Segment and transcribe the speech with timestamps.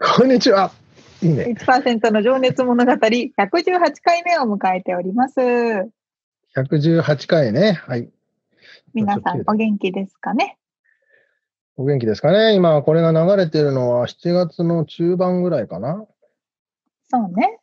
[0.00, 0.70] こんにちは。
[1.20, 1.56] いいね。
[1.58, 3.32] 1%の情熱物語118
[4.00, 5.40] 回目を迎えております。
[6.56, 7.72] 118回ね。
[7.72, 8.08] はい。
[8.94, 10.56] 皆さんお元気ですかね？
[11.76, 16.06] お元気ですかね今、これが流れてるのは7月の中盤ぐらいかな
[17.08, 17.58] そうね。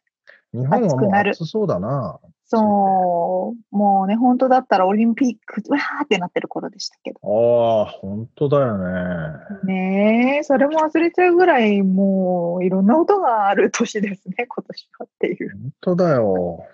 [0.53, 2.19] 日本はもう暑そうだな。
[2.47, 3.75] そう。
[3.75, 7.19] もうね、本当だったらオリンピック、うわーってなってる頃でしたけど。
[7.23, 9.63] ああ、本当だよね。
[9.63, 15.57] ねえ、それも忘れちゃうぐらい、もういろんなことがある年ですね、 今年はっていう。
[15.57, 16.65] 本当だよ。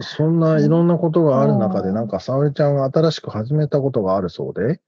[0.00, 4.80] そんないろんなことがある中で、うんなんか沙織ちゃんが新しく始めたことがあるそうで。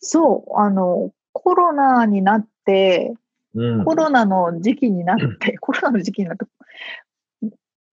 [0.00, 3.14] そう、あの、コロナになって、
[3.54, 6.44] うんコロナの時期になって、コロナの時期になって、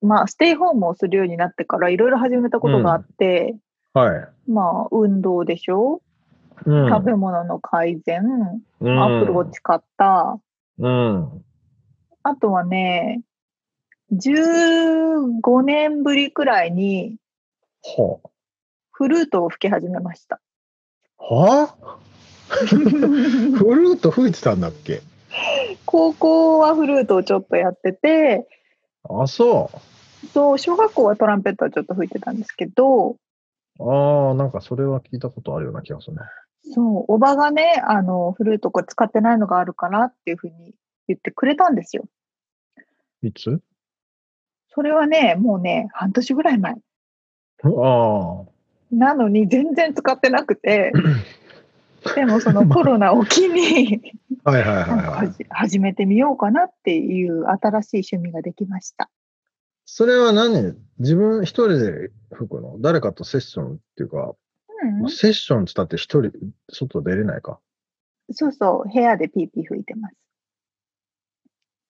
[0.01, 3.55] まあ、ステイホームをするようになってからいろいろ始めたことがあって、
[3.93, 4.27] はい。
[4.51, 6.01] まあ、運動でしょ、
[6.65, 6.89] うん。
[6.89, 10.39] 食べ物の改善、うんアップルウォッチ買った、
[10.79, 11.43] うん。
[12.23, 13.21] あとはね、
[14.13, 17.17] 15年ぶりくらいに
[17.97, 18.19] は
[18.91, 20.39] フルートを吹き始めました。
[21.17, 21.75] は
[22.49, 25.01] フルート吹いてたんだっけ？
[25.85, 28.47] 高校はフルートをちょっとやってて、
[29.09, 30.27] あ、そう。
[30.27, 33.17] そう小学校はトランペットをちょっと吹いてたんですけど、
[33.79, 36.21] ああ、なんかそれは聞いたことあるような気がするね。
[36.73, 40.73] そう、おばがね、あの、フルートこれ使ってないのがあるからっていうふうに
[41.07, 42.05] 言ってくれたんですよ。
[43.21, 43.61] いつ？
[44.69, 46.73] それはね、もうね、半年ぐらい前。
[46.73, 46.75] あ
[47.63, 48.45] あ。
[48.91, 50.91] なのに全然使ってなくて、
[52.13, 59.09] でもその コロナを機に、はいはいはいは始めてみようかなっていう新しい趣味ができました。
[59.85, 60.75] それは何？
[60.99, 62.77] 自分一人で吹くの？
[62.79, 64.35] 誰かとセッションっていうか、
[64.83, 66.31] うんまあ、セッションって言ったって一人、
[66.71, 67.59] 外出れないか？
[68.31, 70.15] そうそう、部屋でピーピー吹いてます。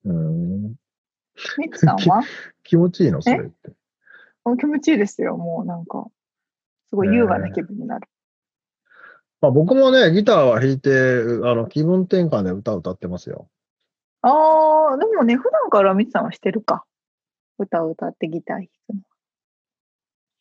[0.06, 0.76] うーん。
[1.58, 2.24] みつさんは？
[2.64, 3.22] 気持ちいいの？
[3.22, 3.72] それって。
[4.46, 6.08] お気持ちいいですよ、もうなんか。
[6.90, 8.08] すごい優雅な気分になる。
[9.46, 13.48] まあ、僕もね、ギターは弾いて、あの気分転換で歌を歌ってますよ。
[14.24, 14.30] あ
[14.94, 16.84] あ、でもね、普段からみつさんはしてるか。
[17.60, 19.02] 歌を歌ってギター弾くの。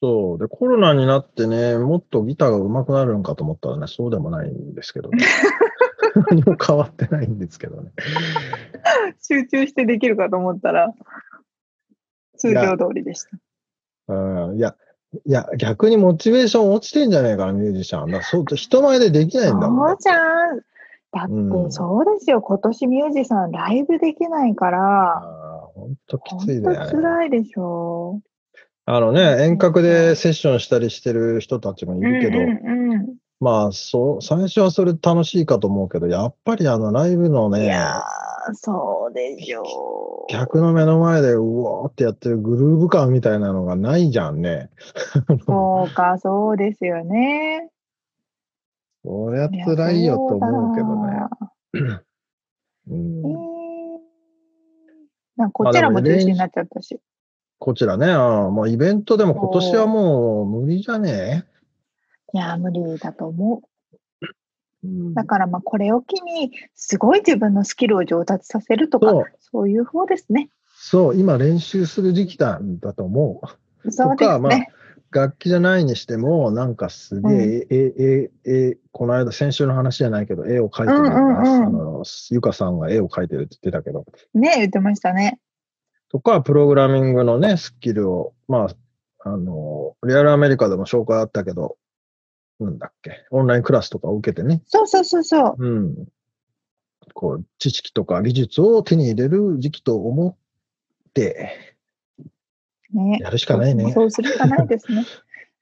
[0.03, 0.39] そう。
[0.39, 5.23] で、コロナになってね、もっとギターが上手くなるんかと思ったらね、そうでもないんですけどね。
[6.31, 7.93] 何も変わってないんですけどね。
[9.21, 10.95] 集中してできるかと思ったら、
[12.39, 14.15] 通常通りでした。
[14.15, 14.75] うん、いや、
[15.27, 18.11] いや、逆にモチベーション落ちてんじゃないかな、ミュージシャン。
[18.11, 20.61] だそう人前でできないんだもん、そうじゃん。
[21.13, 27.03] だうんってそうですよ、今年ミュージシャンライブできないから、ああ、本当き本ついだよ当ね。
[27.03, 28.21] 辛いでしょ。
[28.87, 38.03] あのね、遠隔でセッションしたりしてる人たちもいるけど、うんうんうんまあ、そう、最初はそれ楽しいかと思うけど、やっぱりあのライブのねいや、ー、
[38.53, 40.31] そうでしょう。
[40.31, 44.71] 客の目の前でうわーってやってるグルーヴ感みたいなのがないじゃんね。
[45.47, 47.71] そうか、そうですよね。
[49.05, 52.09] そりゃ辛いよと思うけどね。
[52.89, 53.35] うんえー
[55.37, 57.01] なんかこちらも中止になっちゃったし。
[57.59, 61.45] こちらね、ああもうイベントでも今年はもう無理じゃね？
[62.33, 63.61] いやー、無理だと思う。
[65.15, 70.51] だからまあこれを機に、すごい自分のスキルを上達させるとか、そういう方ですね。
[70.77, 73.41] そう、今練習する時期なんだと思
[73.85, 73.91] う。
[73.91, 74.69] そうですまあね。
[75.11, 84.05] 楽器じゃないにしても、なんかすげえ、え、え、え、この間、先週の話じゃないけど、絵を描いてる、うんうんうんあの、ゆかさんが絵を描いてるって言ってたけど、
[84.35, 85.39] ね言ってましたね。
[86.11, 91.77] とか、プログラミングのね、スキルを、まあ、あの、リアルアメリカでも紹介あったけど、
[92.61, 95.55] なんだっけ、オンラインクラスとかを受けてね、そうそうそうそう。
[95.59, 96.09] うん。
[97.13, 101.51] こう、知識とか技術を手に入れる時期と思って、
[102.93, 103.93] ねやるしかないね。
[103.93, 105.05] そうするしかないですね。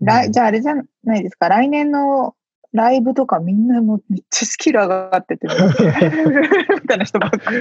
[0.00, 0.74] 来 うんじゃああれじゃ
[1.04, 2.34] ないですか、来年の
[2.72, 7.58] ライブとかみんなもうめっちゃスキル上がってて、 みたいな人ばっかり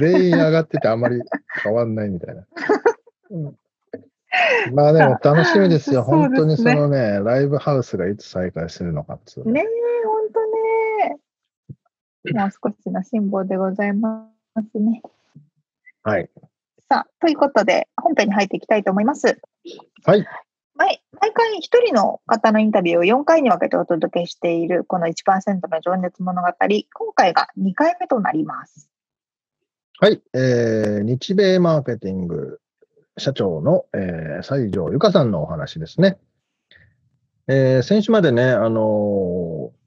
[0.00, 1.20] 全員上がっててあんまり
[1.62, 2.46] 変わんないみたいな。
[3.30, 3.56] うん
[4.72, 6.02] まあでも楽しみですよ。
[6.04, 9.52] 本当にそのね、ライブハウスがいつ再開するのかっつうの。
[9.52, 12.40] ねえ、ほんとね。
[12.40, 14.30] もう少しの辛抱でございま
[14.72, 15.02] すね。
[16.02, 16.30] はい。
[16.88, 19.40] さあ、ということで、本編に入っていきたいと思います。
[20.04, 20.26] はい。
[20.74, 28.88] 毎毎回一人の方のインタビューを4回に分けてお届けしているこの1%の情熱物語、今回が2回目となります。
[30.00, 30.22] はい。
[30.32, 32.61] えー、日米マーケティング
[33.18, 36.18] 社長の、えー、西条ゆかさんのお話ですね。
[37.48, 39.82] えー、先週までね、あのー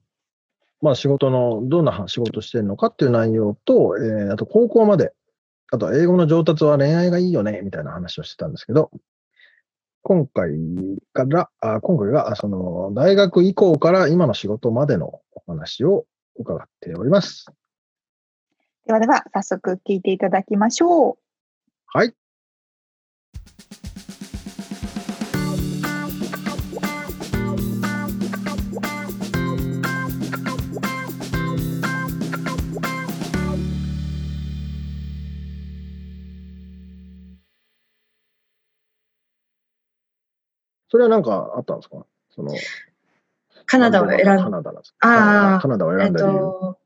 [0.82, 5.12] まあ仕事の、どんな仕事してるのかっていう内容と、えー、あと高校まで、
[5.72, 8.90] あと英語の上達は恋愛がいいよね、みたいな話をしてたんですけど、
[10.02, 10.50] 今回
[11.12, 16.06] から、あ今回が、あその、大学以降から今の仕事までのお話を
[16.36, 17.46] 伺っております。
[18.86, 21.18] ではでは、早速聞いていただきましょう。
[21.86, 22.14] はい。
[40.96, 42.06] それは何かあったんですか？
[42.30, 42.54] その、
[43.66, 44.70] カナダを選んカナダ
[45.00, 46.38] あーカナダをえっ選んだ理由。
[46.40, 46.78] と、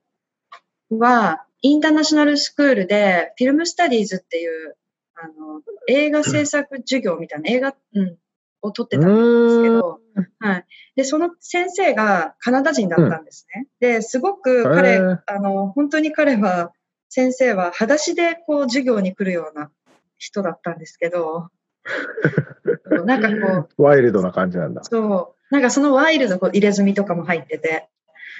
[0.98, 4.76] は、インターナショナルスクールで、フィルムスタディーズっていう、
[5.14, 8.18] あの、映画制作授業みたいな映画、うん、
[8.62, 9.14] を撮ってたんで
[9.50, 10.00] すけど、
[10.40, 10.66] はい。
[10.96, 13.68] で、その先生がカナダ人だったんですね。
[13.78, 16.72] で、すごく彼、へーあの、本当に彼は、
[17.08, 19.70] 先生は裸足でこう授業に来るような
[20.18, 21.48] 人だったんですけど、
[23.06, 23.28] なんか
[23.62, 24.84] こう、ワイルドな感じなんだ。
[24.84, 27.88] そう、なんかそのワイルドこう入れ墨とかも入ってて、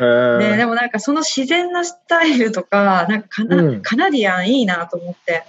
[0.01, 5.45] えーね、でもなんかその自然なスタイルとか、なんかカナ,、うんカナディアンいいなと思って。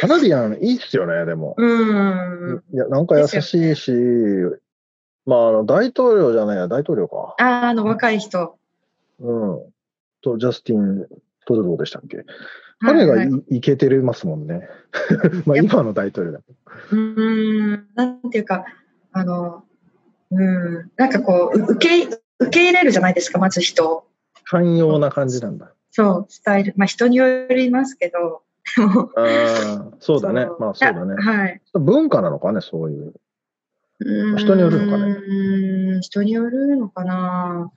[0.00, 1.54] カナディアンいいっすよね、でも。
[1.56, 2.62] うん。
[2.72, 3.92] いや、なんか優しいし、
[5.26, 7.34] まあ、あの、大統領じゃないや、大統領か。
[7.38, 8.56] あーあの若い人。
[9.20, 9.72] うん。
[10.20, 11.06] と、ジャスティン・
[11.46, 12.24] トルドーでしたっけ？
[12.82, 14.68] 彼がはいけてるますもんね。
[15.46, 16.96] まあ、今の大統領だけど。
[16.96, 17.86] うん。
[17.94, 18.64] なんていうか、
[19.12, 19.64] あの、
[20.30, 20.90] うん。
[20.96, 24.04] なんかこう、う受け、受け入れるじゃないですか、まず人を。
[24.44, 25.72] 寛容な感じなんだ。
[25.90, 26.74] そう、スタイル。
[26.76, 28.42] まあ人によりますけど、
[29.16, 30.46] ああ、そうだね。
[30.58, 31.14] まあ、そうだね。
[31.14, 31.60] はい。
[31.74, 33.14] 文化なのかね、そういう。
[34.04, 37.70] うん人によるのかねうん人によるのかな。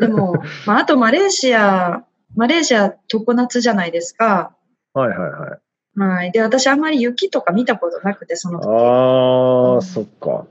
[0.00, 0.34] でも、
[0.66, 2.04] まあ、あとマレーシア、
[2.36, 4.54] マレーシア常夏じゃないですか。
[4.92, 5.98] はいはいはい。
[5.98, 6.32] はい。
[6.32, 8.68] で、私あんまり雪とか見たことなくて、その時。
[8.68, 10.46] ああ、そっか。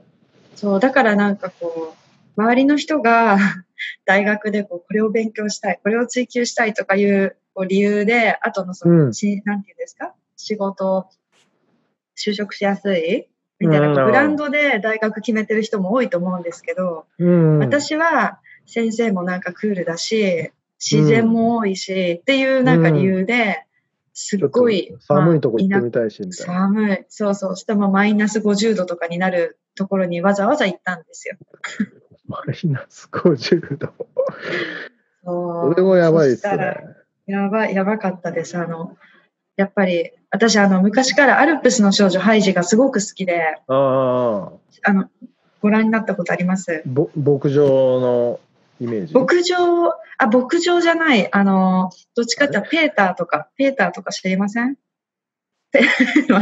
[0.56, 1.94] そう、だからなんかこ
[2.36, 3.38] う、周りの人が
[4.04, 10.12] 大学でこうこれを勉強したい、これを追求したいとかいうこう理由で、あとのその、うんしなんていうんですか？
[10.36, 11.06] 仕事、
[12.16, 13.28] 就職しやすい？
[13.58, 17.58] みたいな、うんブランドで大学決めてる人も多いと思うんですけど、うん。
[17.60, 23.64] 私は先生もなんかクールだし、自然も多いし、っていうなんか理由で、
[24.12, 26.54] すっごい寒いとこ行ってまあみたいし、みたいな。
[26.54, 26.98] 寒い。
[27.08, 27.56] そうそう。
[27.56, 31.36] してもマイナス50度とかになるところにわざわざ行ったんですよ。
[32.26, 33.92] マイナス50度。
[35.24, 36.76] そそれもやばいっすね。
[37.26, 38.56] やばい、やばかったです。
[38.56, 38.96] あの、
[39.56, 44.52] やっぱり、私、あの、昔からアルプスの少女ハイジがすごく好きで、ああ、
[44.84, 45.10] あの、
[45.60, 46.82] ご覧になったことあります？
[46.86, 48.40] ぼ牧場の
[48.80, 49.14] イメージ。
[49.14, 54.76] 牧場、あ、牧場じゃない、あの、どっちかってペーターとか、ペーターとか知りません？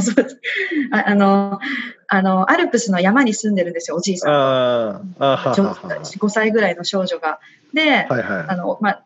[0.93, 1.59] あああの、
[2.09, 4.31] あの、アルプスの山に住んでるんですよ、おじいさん。
[4.31, 4.35] と。
[4.35, 5.76] ああ、あははちょはは。
[5.81, 7.41] 5歳ぐらいの少女が。
[7.73, 9.05] で、はいはあの、まあ、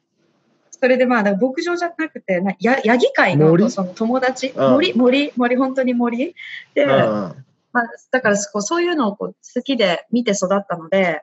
[0.70, 3.70] それでまあ、牧場じゃなくて、なやヤギ界の森？
[3.70, 6.34] その友達、森、森、森、本当に森？
[6.74, 7.34] で、ま
[7.82, 11.22] あ、だからそういうのをこう好きで見て育ったので、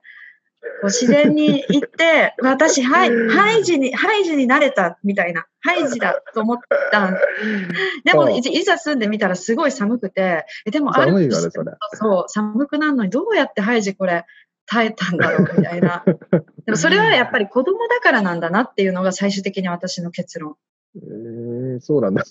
[0.83, 6.57] 自然に行って、 私、ハイ、ハイジに、ハイジになれたみたいな、ハイジだと思っ
[6.91, 7.17] たん
[8.03, 14.25] でも、ああいいざ住んでみたらすごい寒くて、えでもアル寒いプスがねそう、寒くなるのにどうやってハイジこれ
[14.67, 16.03] 耐えたんだろうみたいな。
[16.65, 20.55] でもそれはやっぱり子供だからなんだなっていうのが最終的に私の結論。
[20.95, 22.23] えー、そうなんだ。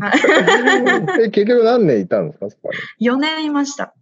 [0.00, 3.94] はい え、結局何年いたんですか、そこ4年いました。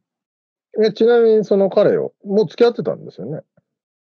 [0.77, 0.87] に。
[0.87, 3.43] え、ちなみにその彼を、もう付き合ってたんですよね？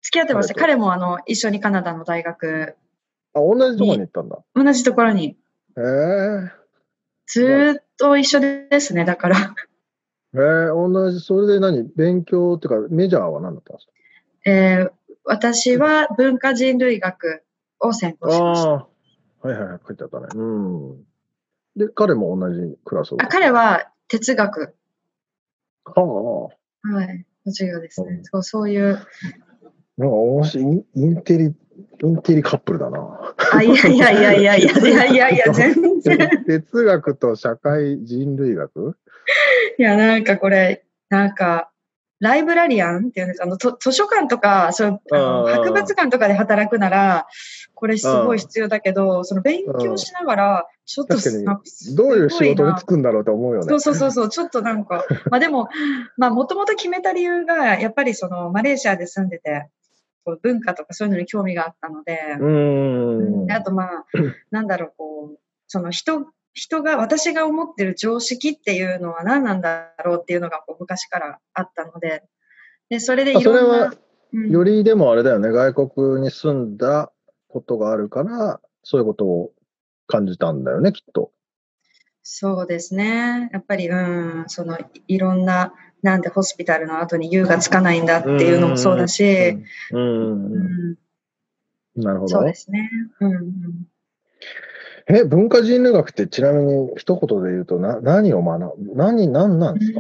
[0.02, 0.56] 付き合ってました。
[0.56, 2.76] 彼もあの一緒にカナダの大学、
[3.34, 4.40] あ、同じとこに行ったんだ。
[4.56, 5.38] 同じところに
[5.78, 6.52] へえ
[7.28, 9.56] ずーっと一緒ですね、だから。
[10.34, 11.84] えー、同じ、それで何？
[11.96, 13.92] 勉強っていうか、メジャーは何だったんですか？
[14.46, 14.92] えー
[15.24, 17.44] 私は文化人類学
[17.80, 18.70] を専攻しました。
[18.72, 18.74] あ
[19.44, 20.28] あ、はいはいはい、書いてあったね。
[20.34, 21.04] うん。
[21.76, 23.18] で、彼も同じクラスを？
[23.22, 24.74] あ彼は哲学、
[25.86, 26.04] は
[26.46, 26.50] は
[27.04, 28.18] い、の授業ですうん。
[28.18, 29.06] ねそうそういう、あ、
[29.98, 33.34] なんか面白い、インテリ、インテリカップルだな。
[33.54, 36.44] あ、いやいやいやいやいや、いやいやいや、全然。
[36.46, 38.98] 哲学と社会人類学？
[39.78, 41.70] いや、なんかこれ、なんか、
[42.20, 47.26] ライブラリアンっていうんですか、あの図書館とかそうあの博物館とかで働くなら、
[47.74, 51.16] これすごい必要だけど、その勉強しながら、ちょっと
[51.96, 53.66] どういう仕事に就くんだろうと思うよね。
[53.70, 55.70] そうそうそうそう、ちょっとなんか、まあでも、
[56.16, 59.68] まあもともと決めた理由が、やっぱりそのマレーシアで住んでて、
[60.24, 63.52] こう文化とかそういうのに興味があったので、うーん。
[63.52, 64.06] あとまあ、
[64.52, 72.24] なんだろう、こう、その人、人が、私が思ってる常識っていうのは何なんだろうっていうのがこう昔からあったので、
[72.90, 73.94] で、それでいろんな、
[74.34, 77.12] よりでもあれだよね、外国に住んだ
[77.48, 79.52] ことがあるから、そういうことを
[80.08, 81.32] 感じたんだよね、きっと。
[82.24, 83.50] そうですね。
[83.52, 89.58] やっぱり、うん、その、いいろんな、なんでホスピタルの後に優がつかないんだっていうのもそうだし、
[91.96, 92.28] なるほど。
[92.28, 92.56] そうで。
[92.56, 92.90] すね。
[93.20, 93.88] うんうん。
[95.08, 98.96] え、文化人類学ってちなみに一言で言うとな何を学ぶ？
[98.96, 100.00] 何、何なんですか？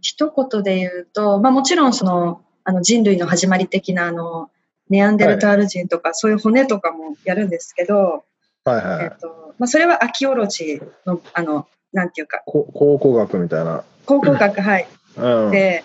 [0.00, 4.50] 一言で言うと、まあもちろんその、あの人類の始まり的なあの、
[4.90, 8.24] ネアンデルタール人とか、そういう骨とかもやるんですけど、
[8.64, 9.04] はいはいはい。
[9.06, 13.84] えっと、まあそれはアキオロジーの、あの、なんていうか、こ考古学みたいな。
[14.06, 14.88] 考古学、はい。
[15.16, 15.50] うん。
[15.50, 15.84] で、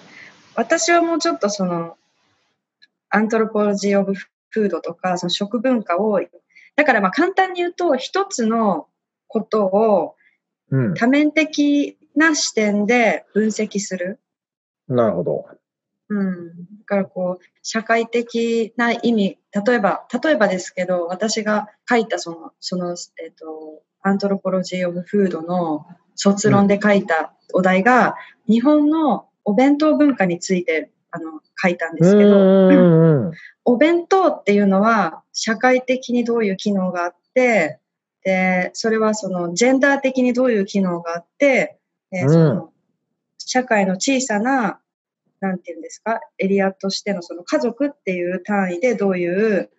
[0.56, 1.98] 私はもうちょっとその、
[3.10, 6.22] アントロポロジー・オブ・フードとか、その食文化を、
[6.76, 8.88] だからまあ簡単に言うと、一つの
[9.28, 10.16] ことを
[10.72, 10.94] うん。
[10.94, 14.20] 多面的な視点で分析する。
[14.88, 15.46] なるほど。
[16.10, 16.48] うん。
[16.50, 16.54] だ
[16.86, 25.86] からこう、社会的な意味、例えば、例えばですけど、私が書いたその、その、えっ、と、アントロポロジー・オブ・フードの
[26.16, 28.16] 卒論で書いたお題が、
[28.48, 33.32] 日本のお弁当文化について、あの、書いたんですけど、
[33.66, 37.80] お弁当っていうのは社会的にどういう機能があって、
[38.24, 41.78] で、それはそのジェンダー的にどういう機能があって、
[42.12, 42.72] えーうんその
[43.44, 44.80] 社会の小さな、
[45.40, 49.72] なんていうんですか、エリアとしてのその家族っていう単位でどういう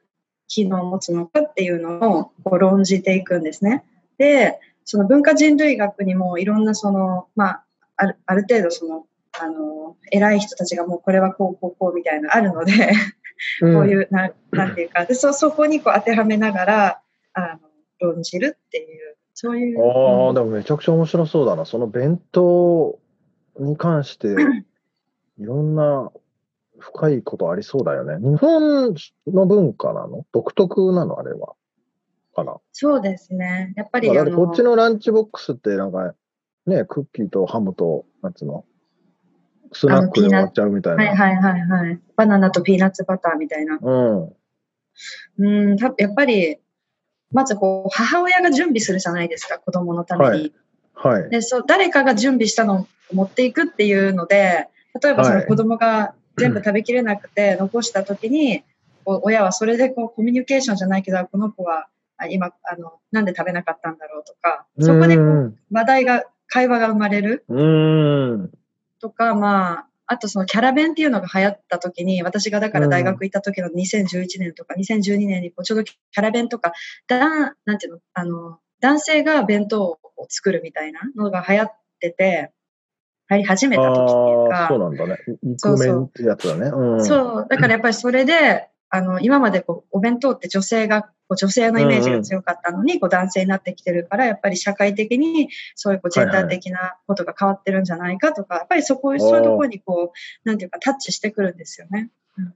[0.49, 3.85] 機能を持つのかっていうのをこう論じていくんですね。
[4.19, 7.65] で、その文化人類学にもいろんなその、まあ、
[7.97, 9.07] あるある程度その、
[9.39, 12.93] あの、偉い人たちがもうこれはこうこうこうみたいなのあるので、
[13.61, 13.75] うん。
[13.75, 17.01] こういう、ななんていうか、でそそこにこう当てはめながら、
[17.35, 17.59] あ
[18.01, 19.81] の、論じるっていう、そういう。
[19.81, 21.65] ああ、うんでもめちゃくちゃ面白そうだな。
[21.65, 22.99] その弁当
[23.59, 24.29] に関して、
[25.39, 26.12] いろんな
[26.79, 28.17] 深いことありそうだよね。
[28.19, 28.95] 日本
[29.29, 30.27] の文化なの？
[30.33, 31.19] 独特なの？
[31.19, 31.55] あれは。
[32.35, 32.57] かな。
[32.73, 33.73] そうですね。
[33.77, 36.15] やっぱり、こっちのランチボックスってなんか、
[36.67, 38.65] ね、クッキーとハムと、なんつうの？
[39.73, 41.05] スナックで終わっちゃうみたいな。
[41.05, 42.01] はいはいはいはい。
[42.17, 43.79] バナナとピーナッツバターみたいな。
[43.81, 44.37] うん。
[45.39, 46.59] うん、たやっぱり、
[47.31, 50.31] まずこう、母親が準備するじゃないですか、子供のために。
[50.31, 50.53] はい
[50.95, 51.31] はい。
[51.31, 54.69] でそう誰かが準備したのを持っていくっていうので、
[55.03, 58.62] 例えばそはいの子供が全部食べきれなくて残したときに、
[59.05, 61.89] こう親はそれでこうコミュニケーションじゃないけど、この子はあ
[62.26, 65.23] 今あの、なんで食べなかったんだろうとか、そこでこ
[65.71, 67.45] 話題が、会話が生まれる。
[69.00, 76.73] とか、まあ、あとそのキャラ弁っていうのが流行った時に、私がだから大学行った時の2011年とか2012年にちょうどキャラ弁とか、
[77.09, 79.99] だなんていうの、あの、男性が弁当を
[80.29, 82.52] 作るみたいなのが流行ってて、
[83.29, 85.17] 入り始めた時っていうああ、そうか、なんだね。
[85.43, 86.67] イそうそうクメンってやつだね。
[86.67, 87.05] うん。
[87.05, 102.11] そう、だからやっぱりそれで、あの、今までこう、お弁当って女性が、こう女性のイメージが強かったのに、こう男性になってきてるから、やっぱり社会的に、そういうこうジェンダー的なことが変わってるんじゃないかとか、やっぱりそこ、そういうところにこう、なんていうか、タッチしてくるんですよね。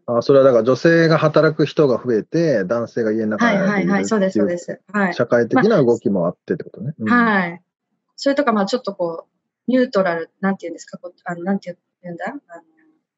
[0.07, 4.79] あそれはだから女性が働く人が増えて、男性が家の中はいにはいはい、そうです、そういです。
[4.93, 5.15] はい。
[5.15, 6.93] 社会的な動きもあってってことね。
[6.99, 7.63] うんはい。
[8.17, 11.77] それとか、まあちょっとこう、ニュートラル、なんていうんですか、あのなんていう
[12.13, 12.27] んだ？
[12.27, 12.41] あの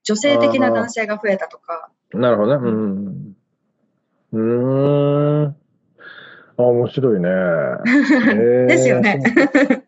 [0.08, 2.70] 女性的な男性が増えたとか、なるほどね。
[2.70, 3.36] うん。
[4.32, 5.56] うーん。
[6.56, 7.28] あ、面白いね。
[7.28, 7.32] へ
[8.64, 9.20] ーですよね。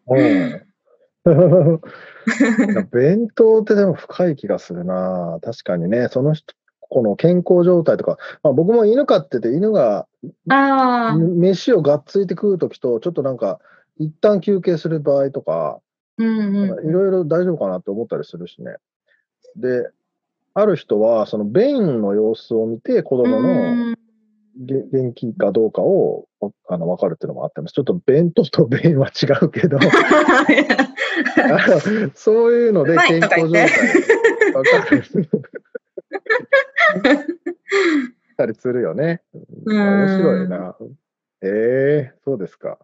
[0.09, 0.62] うん。
[2.93, 5.39] 弁当ってでも深い気がするな。
[5.43, 10.07] 確かにね、その人、この健康状態とか、まあ、僕も犬飼ってて、犬が
[10.45, 13.59] 飯をがっついて食うときと、ちょっとなんか、
[13.97, 15.81] 一旦休憩する場合とか。
[16.19, 18.77] いろいろ大丈夫かなって思ったりするしね。
[19.57, 19.91] で、
[20.54, 23.95] ある人は、その便の様子を見て、子供の
[24.59, 27.73] 元気かどうかをわあの分かるっていうのもあってます。
[27.73, 29.78] ちょっと便とと便は違うけど、
[32.14, 33.69] そういうのではい健康状態
[34.52, 35.04] 分かる。
[38.37, 39.23] たりするよね。
[39.66, 40.76] うん面白いな。
[41.42, 42.78] ええそうですか。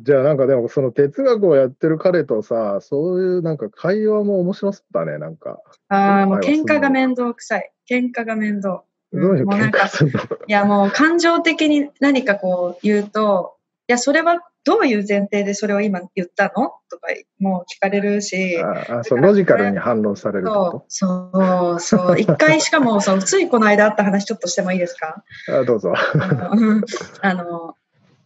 [0.00, 5.60] じゃあなんかでもその哲学をやってる彼とさ、そういうなんか会話も面白そうだね、なんか。
[5.88, 7.72] ああ、もう喧嘩が面倒くさい。
[7.88, 8.84] 喧嘩が面倒。
[9.12, 10.20] どういう喧もうなんか嘩するの？
[10.20, 13.56] いやもう感情的に何かこう言うと、
[13.88, 16.72] いや、それはどういう前提でそれを今言ったの？
[16.88, 17.08] とか
[17.38, 22.16] もう聞かれるし、ああそうロジカルに反論されるってこそう、そう、そう。
[22.20, 25.24] 一回しかも、そう、ついこの間あった話ちょっとしてもいいですか？
[25.46, 25.92] とあどうぞ。
[25.94, 26.84] あのうん
[27.20, 27.74] あの、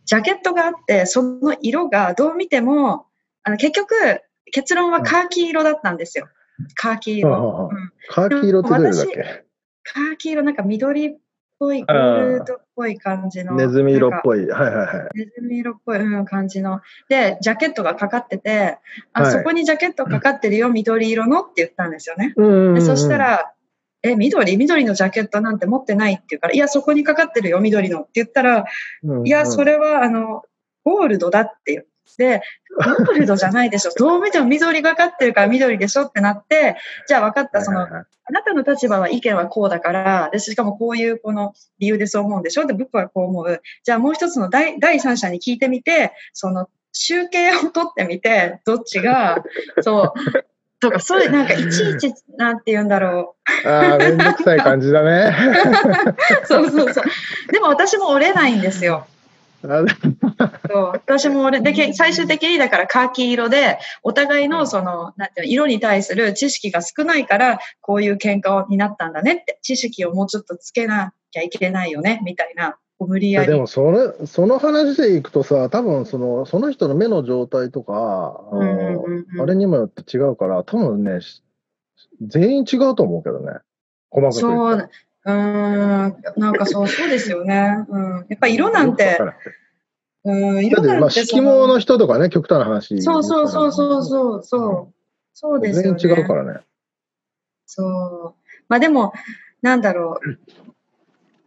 [0.06, 3.06] ジャケットがあって、その色がどう見ても、
[3.42, 4.22] あの結局、
[4.52, 6.28] 結論はカーキ色だったんですよ。
[6.74, 7.70] カーキはあ色。
[8.08, 9.44] カーキ色ってどういうだっけ？
[9.82, 11.16] カーキ色、なんか緑っ
[11.58, 13.56] ぽい、ゴールドっぽい感じの。
[13.56, 14.20] ネズミ色っい。
[14.22, 14.46] ぽい。
[14.48, 15.18] はいはいはい。
[15.18, 16.80] ネズミ色っぽい、うん、感じの。
[17.08, 18.78] で、ジャケットがかかってて、
[19.12, 22.32] あ、はいそこにジャケットかかってるよ、緑色のって言ったんですよね。
[22.74, 23.52] でそした、ら、
[24.10, 28.64] え、緑緑のジャケットなんて持ってないって言うから、いや、そこにかかってるよ、緑のって言ったら、
[29.24, 29.72] いや、それ。
[29.72, 30.42] れは、あの、
[30.84, 31.84] ゴールドだって言っ
[32.16, 32.42] て、
[32.76, 33.90] ゴールドじゃないでしょ。
[33.98, 36.76] どう見ても緑がかってるから緑でしょってなって、
[37.08, 42.66] じゃあ分かった、その、あなたの立場は意見はこうだから、で、しかもこういうこの理由でそう思うんでしょ？
[42.66, 43.62] で、僕はこう思う。
[43.84, 49.42] じゃあもう一つの第第三者に聞いてみて、その集計を取ってみて、どっちが、
[49.82, 50.46] そう、
[50.90, 55.34] とか、そういう、なんかいちいち、なんて言うんだろああ、めんどくさい感じだね。
[56.42, 56.46] う。
[56.46, 57.04] そうそうそう。
[57.52, 59.06] でも私も折れないんですよ。
[59.64, 59.84] あ
[60.68, 73.48] そう私も俺でけ最終的にだからカーキ色でお互いのそのなんていうの色に対する知識が少ないからこういう喧嘩になったんだねって知識をもうちょっとつけなきゃいけないよねみたいな無理やり。
[73.48, 78.40] でもそれ、その話でいくとさ、多分そのその人の目の状態とか、
[79.40, 81.42] あれにもよって違うから、多分ね、し
[82.22, 83.58] 全員違うと思うけどね。
[84.10, 84.90] 細かく言そう
[85.26, 86.16] うーん。
[86.36, 89.18] なんかそうそうですよね、うん、やっぱ色なんて
[90.24, 90.70] うん。
[90.70, 93.02] だって、まあ、色なんて色毛の人とかね、極端な話。
[93.02, 94.04] そうそうそうそう。
[94.04, 94.94] そうそう
[95.34, 95.98] そうですよね。
[95.98, 96.60] 全然違うからね。
[97.66, 98.34] そう。
[98.68, 99.12] まあでも
[99.60, 100.38] なんだろう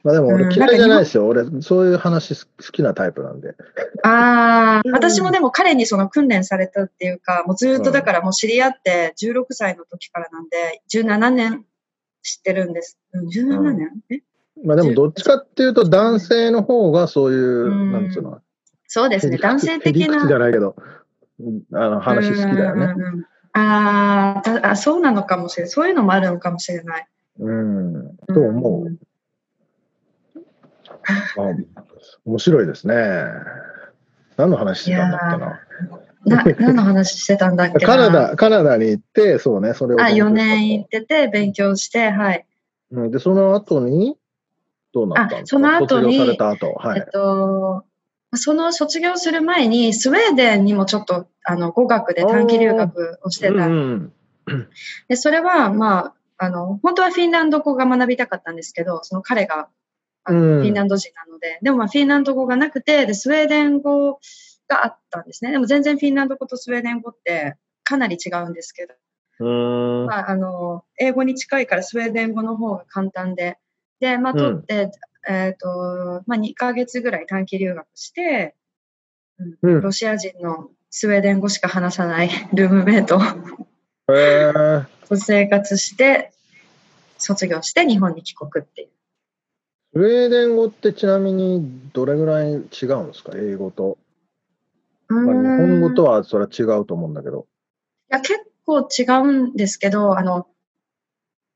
[0.04, 1.28] まあでも俺うん嫌いじゃないですよ。
[1.28, 3.56] 俺、そういう話好きなタイプなんで。
[4.04, 11.66] ああ、私もでも彼にその訓練されたっていうか、もうずっとだからもう知り合って16歳の時からなんで、17年
[12.24, 12.98] 知ってるんです。
[13.14, 14.22] うん17年、え？
[14.64, 18.40] まあでもどっちかっていうと男性の方がそういう、うんなんつうの？
[18.88, 20.28] そうですね、男性的な。
[20.28, 20.76] じゃないけど、
[21.40, 22.86] うんあの話好きだよね。
[22.86, 25.72] うんうんうんああ、そうなのかもしれない。
[25.72, 27.08] そういうのもあるのかもしれない。
[27.40, 28.16] うん。
[28.28, 28.98] と思う。
[32.26, 32.96] 面白いですね。
[34.38, 35.60] 何の話してたんだっけな。
[36.26, 40.32] な何の話してたんだっけなカナダ、カナダに行って、そうね、それをあ、勉強したと。
[40.32, 42.46] 4年行ってて、勉強して、はい。
[42.92, 44.18] うんで、その後に、
[44.94, 46.74] どうなったんですかあその後に後。
[46.74, 47.06] はいえっ。
[47.12, 47.84] と、
[48.36, 54.14] その卒業する前に、スウェーデンにもちょっとあの語学で短期留学をしてたうん
[54.46, 54.68] うん
[55.08, 59.68] で、それは、まあ、あの、本当はフィンランド語が学びたかったんですけど、その彼が、
[60.34, 64.20] フィンランド人なので、でもまあ、フィンランド語がなくて、で、スウェーデン語
[64.68, 65.52] があったんですね。
[65.52, 68.94] でも全然フィンランド語とスウェーデン語ってかなり違うんですけど、
[69.40, 70.06] うーん。
[70.06, 73.58] まあ、あの、英語に近いからスウェーデン語の方が簡単で、
[74.00, 74.92] で、まあ、取って、
[75.28, 78.56] えっ、と、まあ、2ヶ月ぐらい短期留学して、
[79.62, 79.76] うん。
[79.76, 79.82] うん。
[79.82, 83.20] ロシア人のスウェーデン語しか話さないルームメイト。
[83.20, 84.86] へー。
[85.08, 86.32] と生活して、
[87.18, 88.90] 卒業して日本に帰国っていう。
[89.92, 92.68] スウェーデン語ってちなみにどれぐらい違うん
[93.08, 93.32] ですか？
[93.36, 93.98] 英語と。
[95.08, 97.48] まあ、日本語とははそれは違うと思うんだけど。
[98.12, 100.48] いや、結構違うんですけど、あの、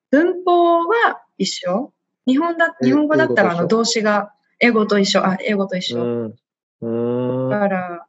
[0.10, 1.94] 文法は一緒。
[2.26, 5.24] 日本だ、え日本語だったらあの動詞が英語と一緒。
[5.24, 6.34] あ、英語と一緒。
[6.82, 7.50] うん。
[7.50, 8.08] だから、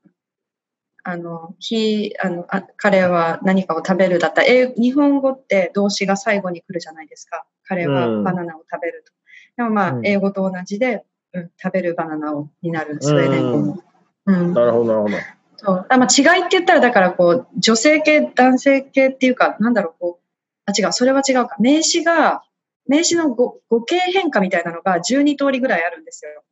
[1.03, 7.45] あの、he あのあ彼は何かを食べるだったら、英日本語って動詞が最後に来るじゃないですか。
[7.65, 9.13] 彼はうんバナナを食べると。
[9.57, 13.83] でもまあ、うん英語と同じで、うん、食べるバナナをになる、スウェーデン語も。
[14.27, 14.55] うん。
[14.55, 15.17] なるほど、なるほど。
[15.57, 15.87] そう。
[15.89, 20.25] あまあ、違いって言ったら、だからこう、女性系、男性系っていうか、なんだろう、こう、
[20.67, 21.57] あ、違う、それは違うか。
[21.59, 22.43] 名詞が、
[22.87, 26.43] 名詞の語語形変化みたいなのが12通りぐらいあるんですよ。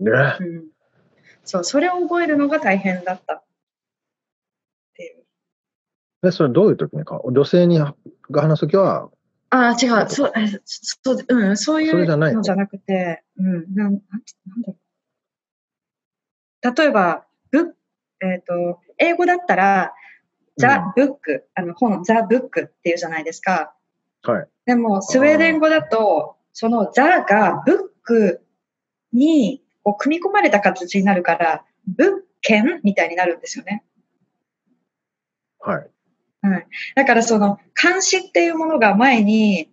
[0.00, 0.36] ね。
[0.40, 0.64] うん。
[1.44, 3.44] そう、それを覚えるのが大変だったっ
[4.94, 5.24] ていう。
[6.24, 7.20] え、それどういう時にか？
[7.24, 7.94] 女性にが
[8.30, 9.10] 話すときは、
[9.54, 10.08] ああ、違う。
[10.08, 14.00] そう、えそう、うん、そういうそれじゃないののじゃなくて、うん、なん、なんだ
[14.66, 14.76] ろ
[16.62, 16.76] う。
[16.76, 17.76] 例えば、ブ
[18.22, 19.92] えっ、と、英語だったら、
[20.56, 23.74] ザ・ブック、あの、本、ザ・ブックっていうじゃないですか。
[24.22, 24.48] はい。
[24.64, 28.42] でも、スウェーデン語だと、そのザがブック
[29.12, 33.84] にこう組み込まれた形になるから、物件みたいになるんですよね。
[35.58, 35.90] はい。
[36.42, 36.66] はい。
[36.94, 39.68] だからその監視っていうものが前に、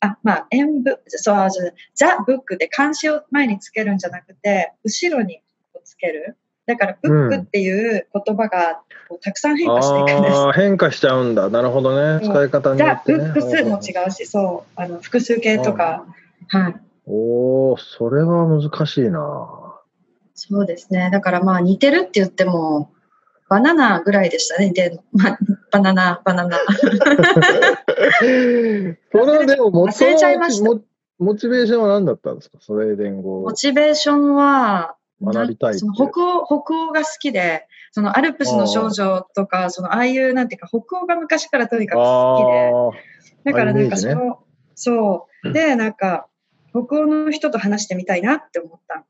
[0.00, 1.48] あ、まあ、演武、そう、
[1.94, 5.42] ザ・ブックで監視を前につけるんじゃなくて、後ろに
[5.84, 6.36] つける。
[6.66, 8.80] だから、ブックっていう言葉が
[9.20, 10.36] たくさん変化していくんです。
[10.36, 11.48] ああ、変化しちゃうんだ。
[11.50, 12.24] なるほどね。
[12.24, 13.18] 使い方によザっ・てね。
[13.18, 16.04] ブックスも違うし、そう、あの、複数形とか、
[16.48, 16.74] はい。
[17.06, 19.80] おお、それは難しいな。
[20.34, 21.10] そうですね。
[21.12, 22.90] だからまあ似てるって言っても、
[23.52, 25.02] バナナぐらいでしたね、似てるの。
[25.12, 25.38] まあ、
[25.70, 26.58] バナナ、バナナ。
[26.72, 30.80] それはでもモ、忘れちゃいましたモ
[31.18, 32.56] モチベーションは何だったんですか？
[32.62, 33.52] スウェーデン語モ。
[33.52, 36.54] チベーションは、学びたいその北欧、北
[36.88, 44.38] 欧が好きで、そのアルプスの少女とか、そのああいうなんていうか、北欧が昔からとにかく好きで、だからなんかその、
[44.74, 45.52] そう。
[45.52, 46.26] で、なんか、
[46.70, 49.04] 北欧の人と話してみたいなって思った。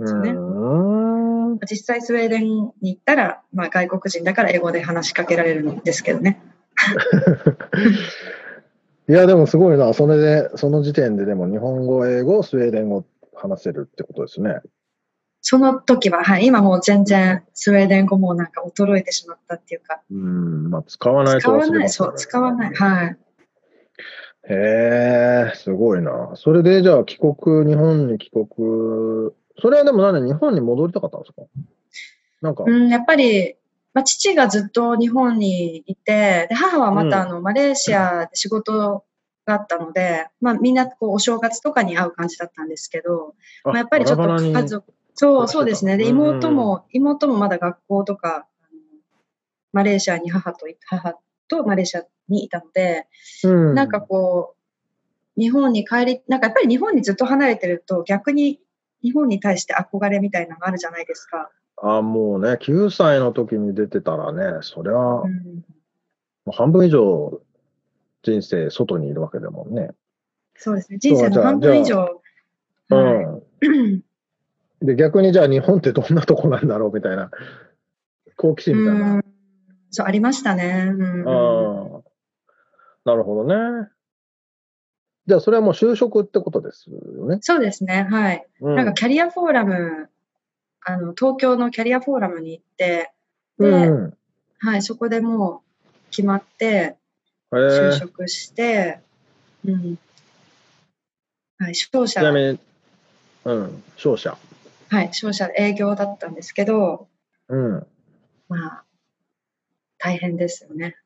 [0.00, 0.34] うすね
[1.70, 6.42] 実際スウェーデンに行ったら、まあ外国人だから英語で話しかけられるんですけどね。
[9.08, 9.94] いや、でもすごいな。
[9.94, 14.60] それで、その時点ででも日本語、英語、スウェーデン語話せるってことですね。
[15.40, 20.70] その時は、はい、今もう全然スウェーデン語もなんか衰えてしまったっていうか、うん。
[20.70, 22.74] まあ、使わないと使わない、忘れますから、そう、使わない。
[22.74, 23.16] はい。
[24.50, 26.32] へえ、すごいな。
[26.34, 31.42] それで、じゃあ、帰国、日本に帰国、それはでもなんで日本に戻りたかったんですか？
[32.40, 33.56] なんか、うん、やっぱり、
[33.94, 39.04] まあ、父がずっと日本にいて、で母はまたあの、マレーシアで仕事
[39.44, 45.96] があったので、まあ、みんなこうお正月とかに会う感じだったんですけど、まあ、やっぱりちょっと家族、そう、そうですね。
[45.96, 48.46] で、うん妹も、妹もまだ学校とか、
[49.72, 51.14] マレーシアに母とい、母
[51.48, 53.06] とマレーシアにいたので、
[53.42, 54.54] うん、なんかこ
[55.36, 58.60] う、日本に帰り、なんかやっぱり日本にずっと離れてると逆に
[59.02, 61.50] 日本に対して憧れみたいなのがあるじゃないですか。
[61.82, 65.64] あ、もうね、9歳の時に出てたらね、そりゃ、もうん、
[66.46, 67.40] う半分以上、
[68.22, 69.90] 人生外にいるわけだもんね。
[70.56, 70.98] そうですね。
[70.98, 72.20] 人生の半分以上。
[72.90, 74.02] うはいん。
[74.86, 77.30] で、逆にじゃあ日本ってどんなとこなんだろうみたいな、
[78.36, 79.14] 好奇心みたいな。
[79.14, 79.24] うん
[79.90, 80.92] そう、ありましたね。
[80.92, 82.02] うんああ、
[83.04, 83.88] なるほどね。
[85.28, 87.36] じゃあ、それはもう就職ってことですよね？
[87.42, 88.08] そうですね。
[88.10, 88.46] はい。
[88.62, 90.08] うん、なんかキャリアフォーラム、
[90.80, 93.12] あの、東京のキャリアフォーラムに行って、
[93.58, 94.16] で、うん。
[94.58, 96.96] はい、そこでもう決まって、へ
[97.52, 99.00] 就え職して、
[99.66, 99.98] うん。
[101.58, 102.58] はい、商社ち、なみに、
[103.44, 104.38] うん、商社。
[104.88, 107.06] はい、商社で営業だったんですけど、
[107.48, 107.86] うん。
[108.48, 108.84] まあ、
[109.98, 110.96] 大変ですよね。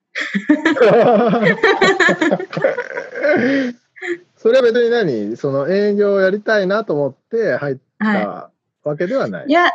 [4.43, 5.37] それは別に何？
[5.37, 8.51] その営業をやりたいなと思って入っは
[8.83, 9.45] たわけではない。
[9.47, 9.51] い。
[9.51, 9.71] いや、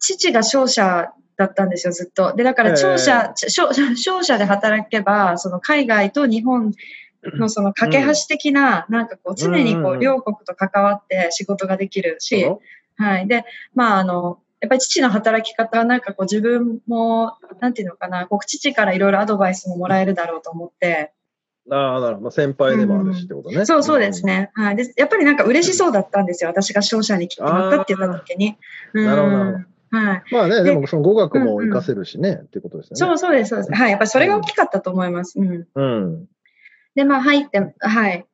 [0.00, 2.36] 父が商社だったんですよ、ずっと。
[2.36, 6.72] で、だから商社、商商社で働けば、その海外と日本
[7.24, 12.60] のその架け橋的な、なんかこう、常にこう、うんうんうん両国と関わって仕事ができるし、そ
[12.96, 13.26] はい。
[13.26, 21.21] で、まあ、あの、やっぱり父の働き方はなんかこう自分も、なんていうのかな、こう父からいろいろアドバイスももらえるだろうと思って、う
[21.70, 22.20] ああ、なるほど。
[22.22, 23.64] まあ先輩でもあるしってことね。
[23.66, 24.50] そうそうですね。
[24.54, 24.76] はい。
[24.76, 26.50] で、やっぱりなんか嬉しそうだったんですよ。
[26.50, 28.56] 私が商社に決まったって言った時に。
[28.94, 30.22] うんなるほどなるはい。
[30.30, 30.38] うん。
[30.38, 32.96] まあね、でもその語学もうんうん活かせるしね、っていうことですよね。
[32.96, 33.72] そうそうです、そうです。
[33.72, 33.90] はい。
[33.90, 35.38] やっぱりそれが大きかったと思います。
[35.38, 35.66] うん。
[35.74, 36.28] うん。
[36.94, 38.26] で、まあ入って、はい。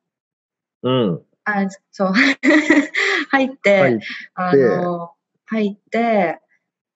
[0.83, 1.21] うん。
[1.45, 2.13] あそう。
[3.31, 3.99] 入って、はい。
[4.35, 5.11] あの、
[5.45, 6.39] 入って、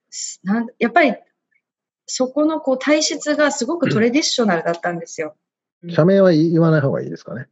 [0.09, 1.15] すなんやっぱり、
[2.05, 5.35] そこのこう体質がすごくトレディショナルだったんですよ。
[5.89, 7.47] 社名は言わない方がいいですかね。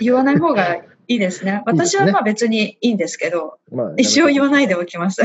[0.00, 0.74] 言わない方が
[1.08, 1.62] いいですね。
[1.66, 5.22] 私はまあ別にいいんですけど、まあ、一応言わないでおきます。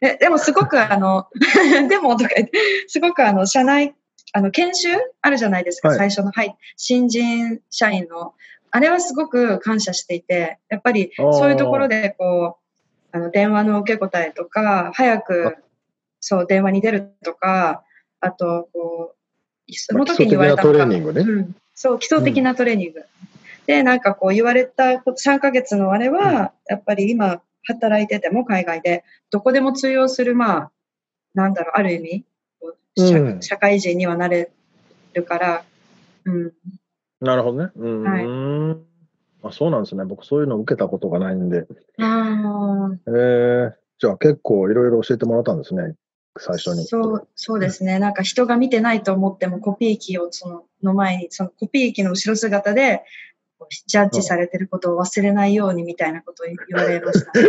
[0.00, 1.28] で でもすごくあの、
[1.88, 3.94] でもとか言って、すごくあの、社内、
[4.32, 4.88] あの、研修
[5.22, 8.34] あるじゃないですか、はい最初の、はい、新人社員の。
[8.70, 15.56] あれはすごく感謝していて、やっぱりそういうところで、こう、あの、電話の受け答えとか、早く、
[16.18, 17.84] そう、電話に出るとか、
[18.18, 19.16] あと、こう、
[19.72, 23.04] その時に言われたのがトレーニングねうん、そう、基礎的なトレーニング。
[23.66, 30.70] で、なんかこう言われたこと3ヶ月のあれは、やっぱり今働いてても海外で、どこでも通用する、まあ、
[31.34, 32.24] なんだろう、ある意味、
[32.96, 34.50] 社,、うん社会人にはなれ
[35.14, 35.64] るから、
[36.24, 36.52] うん。
[37.20, 37.70] なるほどね。
[37.76, 38.02] うん。
[38.02, 38.94] はい
[39.46, 40.04] あそうなんですね。
[40.06, 41.66] 僕そういうの受けたことがないんで。
[41.98, 45.94] あえー、じゃあ結構いろいろ教えてもらったんですね。
[46.38, 46.84] 最初に。
[46.84, 47.98] そう、そうですね。
[47.98, 53.02] なんか人が見てないと思ってもコピー機をそのの前に、そのコピー機の後ろ姿で、
[53.86, 57.48] ジャッジされてることを忘れないようにみたいなことを言われましたね。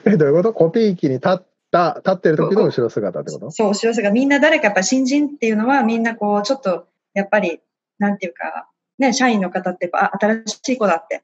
[0.06, 0.52] え、どういうこと？
[0.52, 3.50] コピー機に立った、立ってる時の後ろ姿ってこと？
[3.50, 4.10] そう、後ろ姿。
[4.10, 7.60] みんな誰かやっぱ新人っていうのはみんなこう、ちょっと、やっぱり、
[7.98, 8.68] なんていうか、
[8.98, 11.22] ね、社員の方ってやっぱ、あ、新しい子だってうん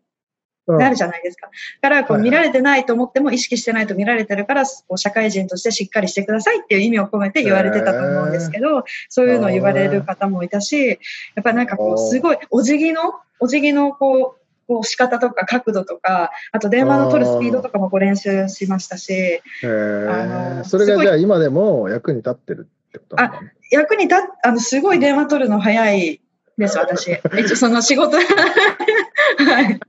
[0.78, 1.48] なるじゃないですか。
[1.80, 10.94] だから、こう、見られてないと思っても意識してないと見られてるから、こう社会人としてしっかりしてくださいっていう意味を込めて言われてたと思うんですけど、そういうのを言われる方もいたし、や
[11.40, 23.52] っぱなんかこう、すごい、お辞儀の、お辞儀のこう、こう仕方とか角度とか、あと電話の取るスピードとかもこう練習しましたし、へあーのそれがじゃあ今でも役に立ってるってことなんだね。
[23.72, 26.20] 役に立っあの、すごい電話取るの早い
[26.56, 27.10] です、私。
[27.10, 28.16] 一応その仕事。
[28.22, 29.80] はい。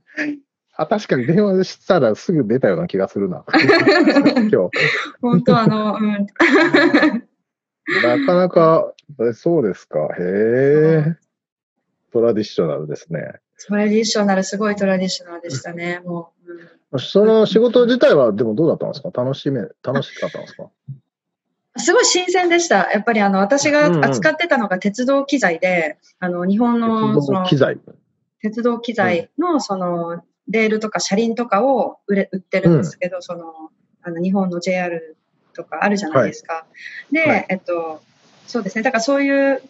[0.74, 3.44] あ、確かに電話したらすぐ出たような気がするな。
[4.50, 4.70] 今日。
[5.20, 6.26] 本当あの、うん。
[8.02, 9.98] なかなか、えそうですか。
[10.18, 11.16] へえ。
[12.12, 13.34] トラディショナルですね。
[13.68, 16.52] トラディショナル、すごいトラディショナルでしたね、もう。
[16.52, 19.08] うんその仕事自体はでもどうだったんですか？
[19.24, 20.68] 楽しめ、楽しかったんですか？
[21.78, 22.90] すごい新鮮でした。
[22.92, 27.78] やっぱりあの、私がうんうん扱ってたのが鉄道機材で、あの、日本の、鉄その道機材。
[28.42, 33.70] 鉄道機材の、その、レールとか車輪とかを売れ売ってるんですけど、その、
[34.02, 35.16] あの、日本の JR
[35.54, 36.66] とかあるじゃないですか。
[37.10, 38.02] で、はいえっと、
[38.46, 38.82] そうですね。
[38.82, 39.62] だからそういう、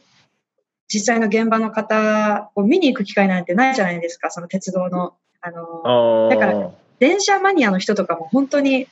[0.89, 5.15] 実際の現場の方を見に行く機会なんてないじゃないですか、その鉄道の。
[5.41, 8.87] あの、あだから電車マニアの人とかも本当に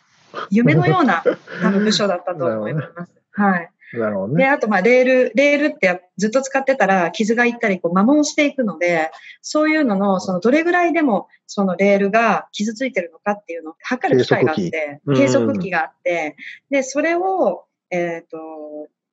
[0.50, 1.22] 夢のような
[1.62, 3.12] 多分部署だったと思います。
[3.32, 3.69] はい。
[3.92, 4.46] で、なるほどね。
[4.46, 9.10] あと、まあ、レール、レールってずっと使ってたら傷がいったり、こう、摩耗していくので、
[9.42, 16.36] そういうのの、その、どれぐらいでも、そのレールが傷ついてるのかっていうのを測る機械があって、計計測器があって、
[16.70, 18.38] で、それを、えっ、と、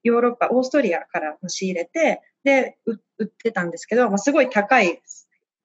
[0.04, 5.02] ヨーロッパ、オーストリアから仕入れて、で、う売ってたんですけど、まあ、すごい高い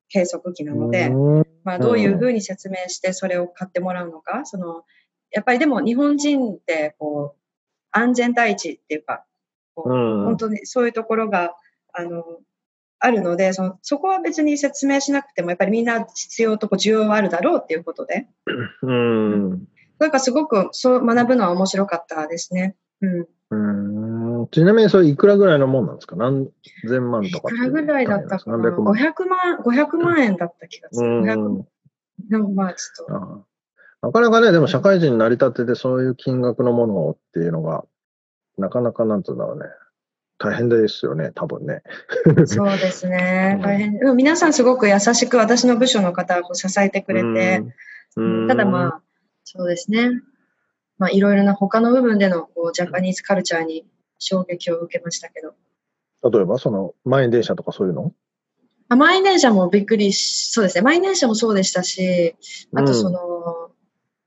[0.08, 1.46] 計測器なので、うん。
[1.64, 4.84] まあ、どういうふうに説明してそれを買ってもらうのか、その、
[5.30, 7.41] やっぱりでも日本人って、こう、
[7.92, 9.24] 安全第一っていうか、
[9.74, 11.54] こううん本当にそういうところが、
[11.92, 12.24] あの、
[12.98, 18.26] あるので、そのそこは別に説明しなくても、やっぱりみんな必要とこう需要はあるだろうっていうことで、
[18.82, 19.68] うん。
[19.98, 22.76] なんかすごくそう学ぶのは面白かったですね。
[23.00, 23.26] うん。
[23.50, 26.16] うんちなみにそれいくらぐらいのもんなんですか？
[26.16, 26.48] 何
[26.88, 28.56] 千万とかいくらぐらいだったかな？
[28.56, 31.08] 何百万？500万、500万円だった気がする。
[31.08, 31.64] うん500
[32.30, 33.46] でもまあちょっと、
[34.02, 37.84] なかなかね、でも社会人になりたてでそういう金額のものをっていうのが、
[38.58, 39.66] なかなかなんていうんだろうね。
[40.38, 41.82] 大変ですよね、多分ね。
[42.46, 43.60] そうですねう。
[43.60, 43.96] ん大変。
[43.96, 47.62] でも皆さんすごく優しく私の部署の方を支えてくれて、
[48.16, 49.02] うん、ただまあ、
[49.44, 50.10] そうですね。
[50.98, 53.86] まあいろいろな他の部分でのこうジャパニーズカルチャーに
[54.18, 55.54] 衝撃を受けましたけど。
[56.22, 58.12] あ、例えばその満員電車とかそういうの？
[58.88, 60.82] あ満員電車もびっくりし、そうですね。
[60.82, 62.34] 満員電車もそうでしたし、
[62.74, 63.61] あとその、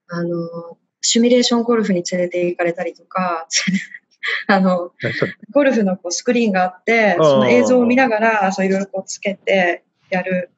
[0.10, 3.48] あの、シミュレーションゴルフに連れて行かれたりとか、
[4.48, 4.91] あの、
[5.52, 10.50] ゴルフのこうスクリーンがあって、その映像を見ながら、そういろいろこうつけてやる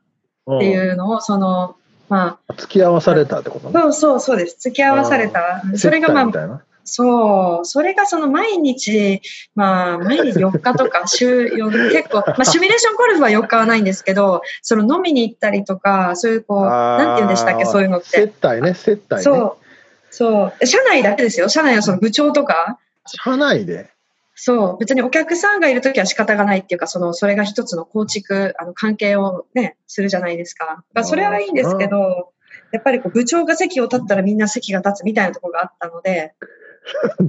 [0.50, 1.76] っていうのを、その、
[2.10, 3.74] まあ、うん付き合わされたってことね。
[3.74, 4.58] そうそうそうです。
[4.60, 5.62] 付き合わされた。
[5.76, 6.64] それがまあ、接待みたいな。
[6.88, 9.21] そう、それがその毎日、
[9.56, 18.08] まあ、毎日4日とか、 週4、結構、まあ、シミュレーションゴルフは4日はないんですけど、その飲みに行ったりとか、そういうこう、なんて言うんでしたっけ、そういうのって。
[18.08, 19.21] 接待ね、接待ね。
[19.21, 19.65] そう、
[20.10, 20.65] そう。
[20.65, 21.50] 社内だけですよ。
[21.50, 23.89] 社内はその部長とか、社内で？
[24.36, 30.84] そう、別にお客さんがいるときは仕方がないっていうか、その、それが一つの構築、あの、関係をね、するじゃないですか。
[30.93, 32.32] まあ、それはいいんですけど、
[32.71, 36.34] やっぱりこう部長が席を立ったらみんな席が立つみたいなところがあったので、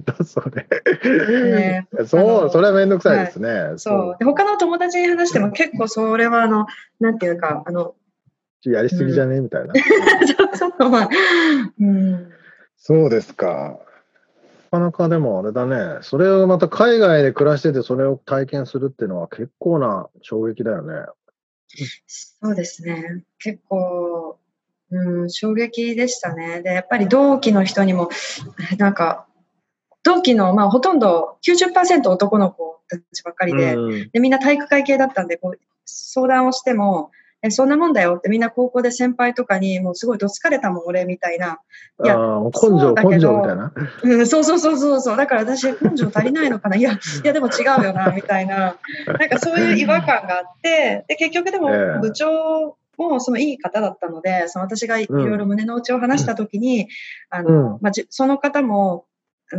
[0.04, 0.66] だそれ。
[1.52, 3.74] ねあそう、のそれはめんどくさいですね。
[3.76, 4.16] そう。
[4.18, 6.66] で他の友達に話しても結構それはあの、
[7.00, 7.94] なんていうか、あの。
[8.64, 9.40] やりすぎじゃね？
[9.40, 9.72] みたいな。
[9.72, 11.08] ちょっとまあ、
[11.80, 12.32] うん。
[12.76, 13.78] そうですか。
[14.70, 15.98] なかなかでもあれだね。
[16.02, 21.06] それをまた海外で暮らしててそれを体験するっていうのは結構な衝撃だよね。
[22.06, 23.22] そうですね。
[23.38, 24.38] 結構、
[24.90, 26.60] うん、衝撃でしたね。
[26.62, 28.10] で、やっぱり同期の人にも、
[28.76, 29.27] なんか、
[30.08, 37.10] 同期の、まあ、ほとんど90%男の子たちばっかりで、うんでみんな体育会系だったんで、こう相談をしても、
[37.42, 41.60] え、そんなもんだよってみんな高校で先輩とかに、もうすごいどつかれたもん、俺みたいな。
[42.02, 43.72] いや根性、根性みたいな。
[44.02, 45.16] うん、そうそうそうそうそう。
[45.16, 46.76] だから私、根性足りないのかな？
[46.76, 48.76] いや、いやでも違うよな、みたいな。
[49.06, 56.88] なんかそういう違和感があって、で、結局でもええ部長もそのいい方だったので、その私がいろいろ胸の内を話したときに、
[57.30, 59.04] あの、うんまあ、じその方も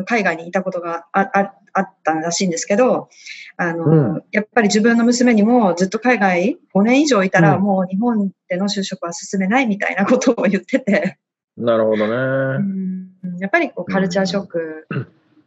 [0.05, 3.09] 海外にいたことがあああったらしいんですけど、
[3.57, 11.17] あの、うんやっぱり自分の娘にもずっと海外5年以上いたらうんもう日本での就職は進めないみたいなことを言ってて、
[11.57, 12.15] なるほどうね。
[12.63, 14.87] んやっぱりこうカルチャーショック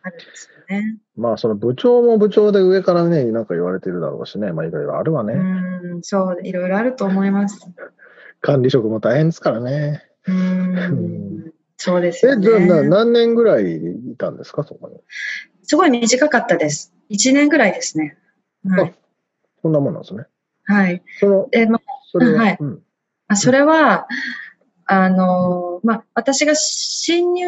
[0.02, 0.98] あるんですよね。
[1.16, 4.52] まあ、その部長も部長で上からね、なんか言われてるだろうしね。
[4.52, 5.34] まあ、いろいろあるわね。
[5.34, 7.60] うん、そう、いろいろあると思います。
[8.40, 10.02] 管理職も大変ですからね。
[10.26, 11.52] うん、
[11.84, 12.88] そうですえ、よじゃあな、ね。
[12.88, 15.00] 何年ぐらいいたんですか、そこに？
[15.64, 16.94] すごい短かったです。
[17.10, 18.16] 1年ぐらいですね。
[18.64, 18.94] はい。
[19.60, 20.26] そんなもんなんですね。
[20.62, 21.02] はい。
[21.18, 21.80] その、で、ま
[22.12, 22.82] それは、はいうん。
[23.26, 24.06] あ、それは、
[24.84, 27.46] あの、まあ、私が新入、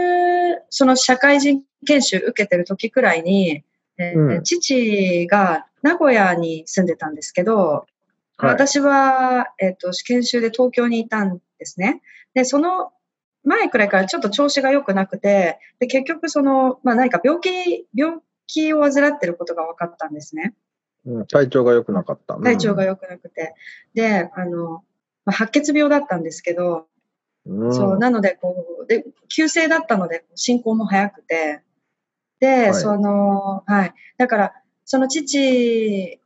[0.69, 3.63] その社会人研修受けてる時くらいに、
[3.99, 7.87] えーうん父が名古屋に住んでたんですけど、
[8.37, 8.51] はい。
[8.51, 12.03] 私は、えっ、と、研修で東京にいたんですね。
[12.35, 12.91] で、その
[13.45, 20.55] 前くらいからちょっと調子が良くなくて、で、結局その、まあ何か病気、病気を患ってることが分かったんですね。
[21.07, 22.35] うん体調が良くなかった。
[22.37, 23.55] 体調が良くなくて。
[23.93, 24.83] で、あの、
[25.25, 26.87] まあ、白血病だったんですけど、
[27.47, 28.55] うん、そう、なので、こ
[28.85, 31.61] う、で、急性だったので、進行も早くて、
[32.41, 33.95] で、はいその、はい。
[34.17, 34.53] だから、
[34.85, 36.21] その父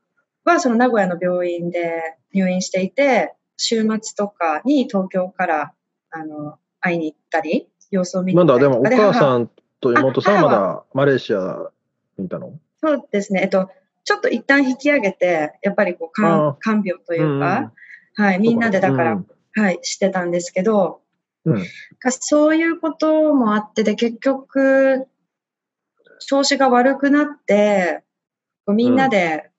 [0.44, 5.72] は、その名古屋の病院で入院していて、週末とかに東京から、
[6.10, 8.96] あの、会いに行ったり、様子を見にまだで行ったり。
[8.96, 10.42] とかもお母母さんと妹さんは。
[10.42, 11.70] まだマレーシア
[12.18, 12.52] にいたの？
[12.82, 13.42] そうですね。
[13.42, 13.70] えっと、
[14.04, 17.72] ちょっと一旦引き上げて、やっぱりこう、あ看あ看病というか、ん
[18.14, 19.26] はい、みんなでだから、うん。
[19.54, 21.00] はい、してたんですけど、
[21.44, 21.64] うん。
[21.98, 25.06] かそういうこともあってで、結局、
[26.20, 28.04] 調子が悪くなって、
[28.66, 29.50] こうみんなで、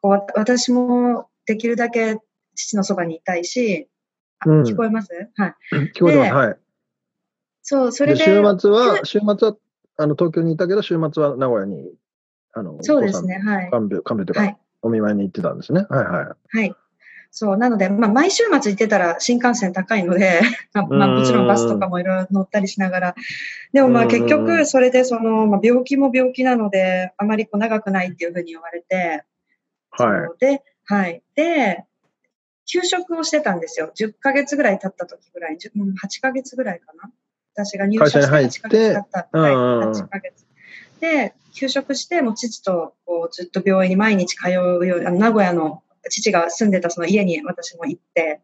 [0.00, 2.18] こうわ私もできるだけ
[2.54, 3.99] 父のそばにいたいし、あ
[4.46, 5.12] うん聞こえます？
[5.36, 5.54] はい。
[5.94, 6.30] 聞こえてます。
[6.30, 6.56] ではい。
[7.62, 9.56] そう、それで、で週末は、週末は
[9.96, 11.92] あの東京にいたけど、週末は名古屋に、
[12.52, 13.70] あの、そうですね、はい。
[13.70, 14.56] 看病、看病というか、はい。
[14.82, 15.86] お見舞いに行ってたんですね。
[15.90, 16.58] はいはい。
[16.58, 16.74] はい。
[17.30, 20.40] そう、なので、まあ、毎週末行ってたら新幹線高いので、
[20.72, 23.14] まあ、もちろんバスとかもいろいろ乗ったりしながら、
[23.72, 29.24] でもまあうん結局、それでその、まあ、病気も病気なので、あまりこう長くないっていうふうに言われて、
[29.90, 30.38] はい。
[30.40, 31.22] で、はい。
[31.36, 31.84] で、
[32.72, 33.90] 休職をしてたんですよ。
[33.98, 37.10] 10ヶ月ぐらい経った時ぐらい、10うん8ヶ月ぐらいかな。
[37.54, 39.38] 私が入社して会社に入って8ヶ月経った。
[39.38, 40.46] はい、うんうんうん8ヶ月。
[41.00, 44.52] で、休職して、もう父とこうずっと病院に毎日通う
[44.86, 48.40] ように、あの名古屋の父が住んでたその家に私も行って、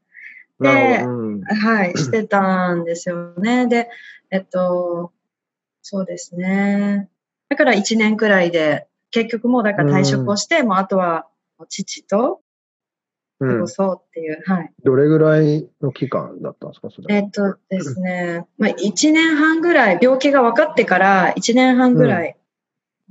[0.61, 1.03] で。
[1.05, 3.69] うんはい、してたんですよね。
[3.69, 3.89] で、
[4.31, 5.13] えっと、
[5.83, 7.09] そうですね。
[7.49, 11.29] だから1年くらいで、結局もうだから退職をして、もうあとは
[11.69, 12.46] 父とうん
[13.39, 14.73] 過ごそうっていう、はい。
[14.85, 17.21] どれぐらいの期間だったんですか、それは？
[17.21, 22.37] えっとですね、 まあ、1年半ぐらい、病気が分かってから1年半ぐらい、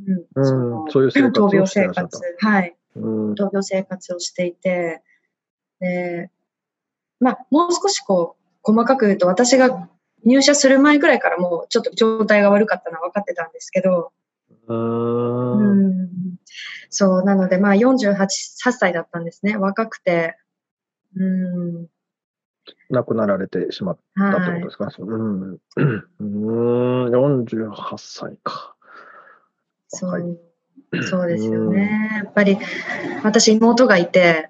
[0.07, 0.83] うん。
[0.83, 3.33] うんそういう生活を闘病生活、はい、うん。
[3.33, 5.01] 闘病生活をしていて、
[5.79, 6.31] で、
[7.19, 9.89] まあ、もう少しこう、細かく言うと、私が
[10.25, 14.11] 入社する前くらいからもうちょっと状態が悪かったのは分かってたんですけど、
[14.67, 16.10] ううんん
[16.89, 18.28] そう、なので、まあ48、8
[18.71, 19.58] 歳だったんですね。
[19.58, 20.38] 若くて。
[21.15, 21.88] うん。
[22.89, 24.93] 亡くなられてしまったってはいことで。
[24.93, 25.04] すか？
[25.04, 25.58] うん。
[25.80, 28.75] うん、48歳か。
[29.88, 30.39] そう
[31.04, 32.21] そうですよね。
[32.23, 32.58] やっぱり、
[33.23, 34.49] 私妹がいて、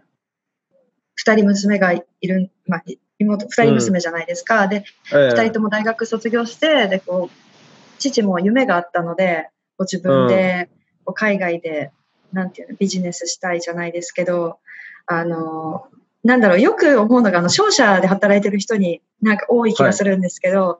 [1.15, 4.67] 二人娘がいる、まあ、い妹、二人娘じゃないですか。
[4.67, 10.69] で、ええ二人とも大学卒業して、で、こう、父も夢があったので、こう自分で、
[11.03, 11.91] こう海外で、
[12.31, 14.59] なんていうの、ビジネスしたいじゃないですけど、
[15.05, 15.87] あの、
[16.23, 20.79] なんだろう、よく思うのが、あの、商社で働いてる人になんか多い気がするんですけど、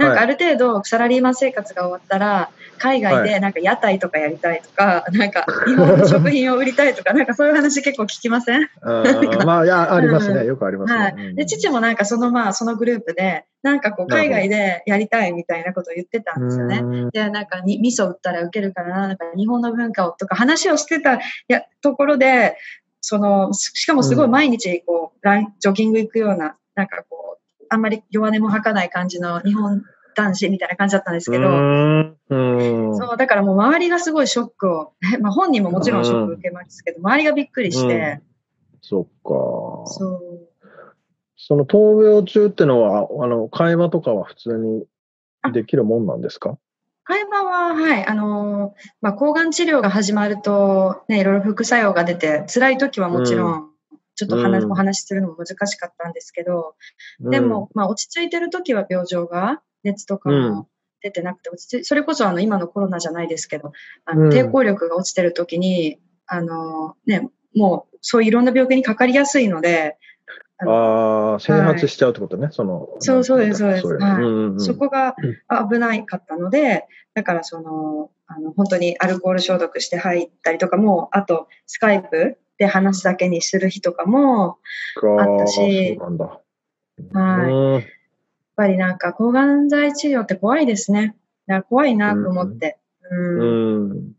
[0.00, 8.62] なんかある程度サラリーマン生活が終わったら、海外でなんか屋台とかやりたいとか、 なんか日本の食品を売りたいとか、なんかそういう話結構聞きません？
[8.62, 8.64] う
[9.42, 10.40] んまあ、いや、ありますね。
[10.40, 10.98] うんよくありますね。
[11.00, 11.34] はい。
[11.34, 16.78] で、父もなんかそのまあ、そのグループで、なんかこう、海外でやりたいみたいなことを言ってたんですよね。
[16.78, 17.10] うん。
[17.10, 22.56] で、なんかに、味噌売ったらウケるからな、なんか日本の文化をとか話をしてたやところで、
[23.02, 29.82] その、ししかもすごい毎日こう、ランジョギング行くような、なんかこう、あんまり弱音も吐かない感じの日本
[30.22, 38.20] 男子みたいな感じだったんですけど、そう、だからもう周りがすごいショックを、まあ本人ももちろんショック受けますけど、周りがびっくりして、
[38.82, 39.10] そっか。
[39.90, 40.48] そう。
[41.36, 44.84] その闘病中ってのは、あの、会話とかは普通に
[45.52, 46.58] できるもんなんですか？
[47.04, 53.70] 会話は、はい、あのーまあ、抗がん治療が始まると、ね、いろいろ副作用が出て、辛い時はもちろん、
[54.14, 54.72] ちょっと話、うん。
[54.72, 56.74] お話しするのも難しかったんですけど、
[57.20, 60.54] でも、まあ、落ち着いてる時は病状が、熱とかうん。
[60.54, 60.68] も
[61.02, 63.72] 出てなくて、落ち着いそれこそあの今のコロナじゃないですけど、
[64.04, 64.28] あうん。
[64.28, 69.96] の抵抗力が落ちてる時に、あのね、もうそういういろんな病気にかかりやすいので、
[70.58, 72.88] あのああ、整髪しちゃうってことね、その。
[72.98, 73.58] そうそうです。
[73.58, 74.12] そうですいはい。
[74.16, 74.60] うんうんうん。
[74.60, 75.16] そこが
[75.70, 84.58] 危ないかったので、だからその、あの本当にアルコール消毒して入ったりとかも、あとスカイプで話すだけにする日とかも、
[85.18, 85.98] ああったし。
[87.12, 87.99] はい
[88.60, 91.16] ぱりなんか抗がん剤治療って怖いですね。
[91.46, 92.78] だから怖いなと思って。
[93.10, 94.12] うんうん。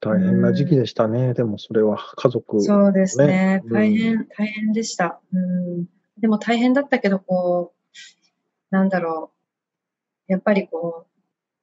[0.00, 2.62] 大変な時期でしたね、でもそれは家族。
[2.62, 3.60] そうですね。
[3.64, 5.20] うん大変、大変でした。
[5.32, 5.86] うん。
[6.18, 9.32] でも大変だったけど、こう、なんだろ
[10.28, 10.32] う。
[10.32, 11.06] やっぱりこ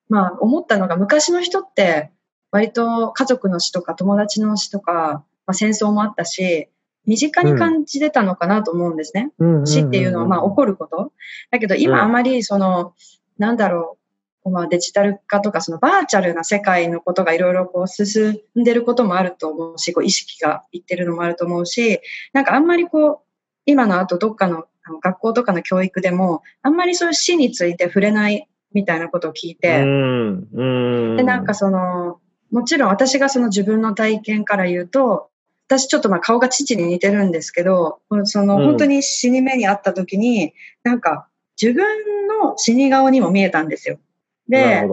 [0.10, 2.12] う、まあ思ったのが昔の人って、
[2.52, 6.68] 割と家族の死とか友達の死とか、まあ、戦争もあったし、
[7.08, 9.32] 身近に感じてたのかなと思うんですね。
[9.66, 11.14] 死っていうのはまあ起こること。
[11.50, 11.82] だけどうん。
[11.82, 12.94] 今あまりその、
[13.38, 13.98] なんだろ
[14.44, 22.02] う、まあデジタル化とかそのバーチャルな世界のことがいろいろこう進んでることもあると思うし、こう意識がいってるのもあると思うし、
[22.34, 23.20] なんかあんまりこう、
[23.66, 24.66] 今の後どっかの
[25.02, 32.20] 学校とかの教育でも、あんまりそういう死について触れないみたいなことを聞いて、で、なんかその、
[32.52, 35.30] もちろん私がその自分の体験から言うと、
[35.68, 40.54] 私ちょっとまあ顔が父に似てるんですけど、そのうん本当に死に目にあった時に、
[40.84, 41.28] なんか
[41.62, 41.84] 自分
[42.28, 44.00] の死に顔にも見えたんですよ。
[44.48, 44.88] で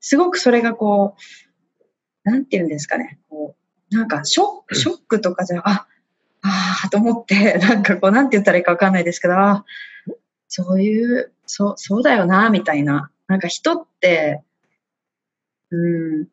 [0.00, 1.16] すごくそれがこ
[2.24, 3.56] う、なんて言うんですかね、こ
[3.90, 5.86] う、なんかショック、 ショックとかじゃ、あ、
[6.42, 9.34] ああ、と思って、 なんかこう、なんて言ったらいいかわかんないですけど、
[10.48, 13.10] そういう、そう、そうだよな、みたいな。
[13.26, 14.42] なんか人って、
[15.70, 16.28] うん、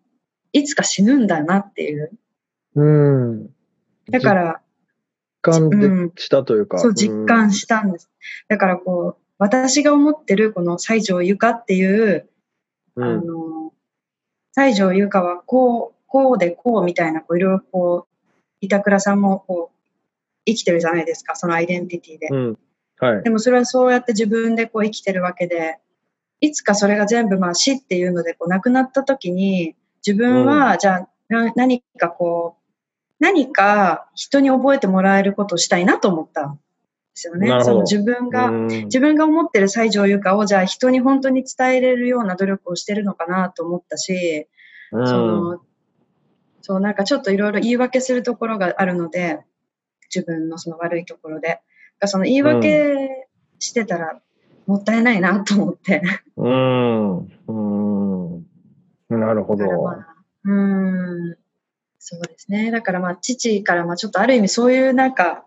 [0.53, 2.11] いつか死ぬんだなっていう。
[2.77, 2.83] ど。
[2.83, 3.49] うん。
[4.09, 4.61] だから、
[5.43, 6.79] 実感うんでしたというか。
[6.79, 8.09] そう実感したんです。
[8.47, 12.29] だからこう、私が思ってるこの西条ゆかっていう、
[12.95, 13.03] うん。
[13.03, 13.73] あの、
[14.55, 18.25] 西条優香はこう、こうでこうみたいな、こういろいろこう、
[18.61, 19.77] 板倉さんもこう、
[20.45, 22.27] 生きてるじゃないですか、そのアイデンティティで。
[22.31, 22.57] うん。
[22.99, 23.29] はいで。
[23.29, 25.77] もそれはそうやって自分でこう生きてるわけで、
[26.39, 29.75] いつかそれが全部まあ死っていうのでこう亡くなった時に、
[30.05, 32.66] 自分はじゃあな何かこう、
[33.19, 36.59] 何か人に覚えてもらえることをしたいなと思ったんで
[37.15, 37.63] すよね。
[37.63, 38.67] その自分が、うん。
[38.67, 44.47] 自分が思ってる西条優香をじゃあ人に本当に伝えれるような努力をしてるのかなと思ったし、
[44.91, 45.07] うん。
[45.07, 45.61] その
[46.61, 49.39] そうなんかちょっといろいろ言い訳するところがあるので
[50.13, 51.61] 自分のその悪いところで。
[52.05, 53.25] その言い訳
[53.57, 54.21] してたら
[54.67, 56.03] もったいないなと思って、
[56.35, 57.17] うん。
[57.17, 57.25] う
[59.09, 59.19] ん。
[59.19, 59.65] なるほど。
[59.65, 61.37] うーん
[62.09, 65.43] そうですねだからまあ父からまあちょっとある意味そういうなんか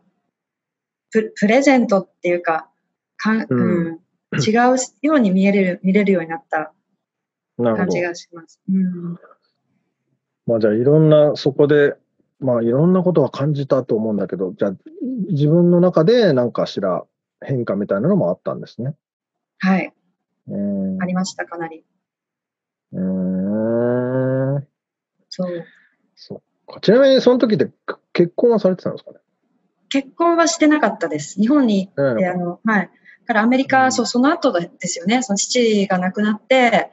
[1.11, 2.69] ププレゼントっていうか
[3.17, 4.01] かん、ううん
[4.39, 6.73] 違うように見える見れるようになった
[7.57, 8.03] 感じ。
[8.03, 8.61] がします。
[8.69, 9.19] うん
[10.47, 11.95] まあじゃあいろんな、そこで、
[12.41, 14.75] まあいろんなことは感じたと思うんだけど、じゃあ
[15.29, 17.05] 自分の中で何かしら
[17.41, 18.95] 変化みたいなのもあったんですね。
[19.59, 19.93] はい、
[20.49, 21.03] うん。
[21.03, 21.85] ありました、かなり。
[22.93, 24.67] うーん。
[25.29, 25.65] そう。
[26.17, 26.45] そっか。
[26.81, 27.71] ちなみにその時で
[28.13, 29.19] 結婚はされてたんですかね？
[29.89, 31.41] 結婚はしてなかったです。
[31.41, 32.91] 日本にうん行って、あの、はい。
[33.23, 35.23] だからアメリカ、うんそう、その後ですよね。
[35.23, 36.91] その父が亡くなって、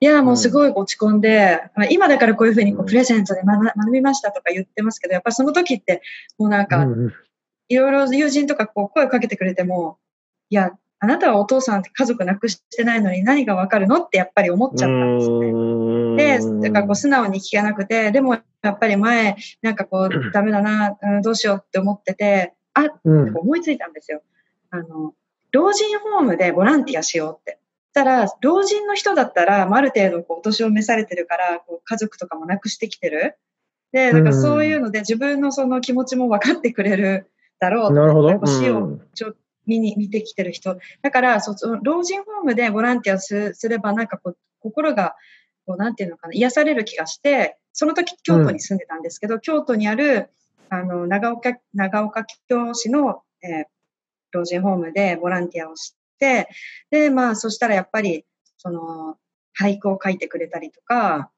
[0.00, 6.00] いや、もうすごい落ち込んで、まあ、今だからこういうふうにこうんうプレゼントで学学びましたとか言ってますけど、やっぱその時って、
[6.38, 7.12] もうなんか、うんうん
[7.72, 9.98] いろいろ友人とかこう声をかけてくれても、
[10.48, 15.52] いや、あなたはお父さんって家族亡くしてないのに何がわかるのってやっぱり思っちゃったんですよね。
[16.20, 24.22] で、だからこう素直に聞けなくて、でもやっぱり前、なんかこう、 ダメだな、うんどうしようって思ってて、あ、うん思いついたんですよ。
[24.70, 25.14] あの、
[25.52, 27.58] 老人ホームでボランティアしようって。
[27.92, 33.36] たら、老人の人だったら、まあある程度こうお年を召されてるから、こう家族とかも亡くしてきてる。
[33.92, 38.46] で、なんかそういうので自分のその気持ちも分かってくれるだろうってなるほど。
[38.46, 39.34] 死をうんちょ
[39.66, 40.78] 見に見てきてる人。
[41.02, 45.14] だから、そその老人ホームでボランティアすすれば、なんかこう、心が、
[45.70, 50.30] こう、なんていうのかな、癒される気がして、その時京都に住んでたんですけど、京都にある、
[50.68, 53.64] あの、長岡、長岡京市の、えー
[54.32, 56.48] 老人ホームでボランティアをして、
[56.92, 58.24] で、まあ、そしたらやっぱり、
[58.58, 59.16] その、
[59.60, 61.32] 俳句を書いてくれたりとか、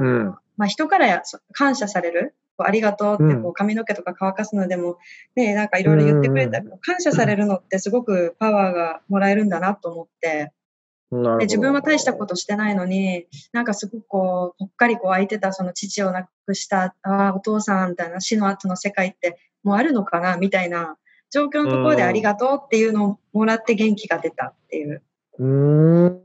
[0.00, 0.36] うん。
[0.58, 3.42] まあ、人から感謝されるありがとうってうん。
[3.42, 4.98] こう髪の毛とか乾かすのでも、
[5.34, 10.52] ね、なんかいろいろ言ってくれたう感謝されるのってすごくパワーがもらえるんだなと思って、
[11.40, 20.96] 自分は大したことしてないのに、なんかすごくこう、ぽっかりこう空いてたその父を亡くした、ああ、お父さんみたいな死の後の世界ってもうあるのかなみたいな
[21.30, 25.02] 状況のところでありがとうっていうのをもらって元気が出たっていう。
[25.38, 26.22] うーん、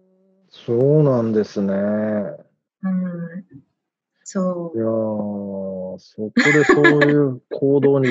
[0.50, 1.74] そうなんですね。
[1.74, 3.46] うん。
[4.24, 8.08] そいやー、そこでそういう行動に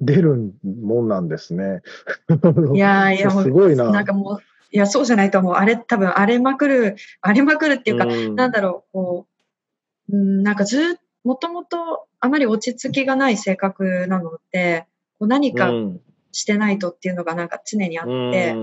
[0.00, 1.82] 出るもんなんですね。
[2.28, 2.76] う。
[2.76, 3.90] いやーいや、 すごいな。
[3.90, 4.38] なんかもう、
[4.70, 5.52] いや、そうじゃないと思う。
[5.54, 9.26] あれ、多分荒れまくる、荒れまくるっていうか、うんなんだろう、こ
[10.08, 14.86] う、うん、なんかずっもともとあまり落ち着きがない性格なので、
[15.18, 16.00] こう何かうん
[16.32, 18.54] してないとっていうのがなんか常にあって、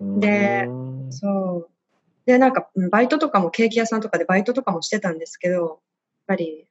[0.00, 0.70] うんでう
[1.08, 1.70] んそう。
[2.26, 5.78] で、なんか、うんバイトとかもケーキ屋さんとかでバイトとかもしてたんですけど、やっ
[6.26, 6.66] ぱり、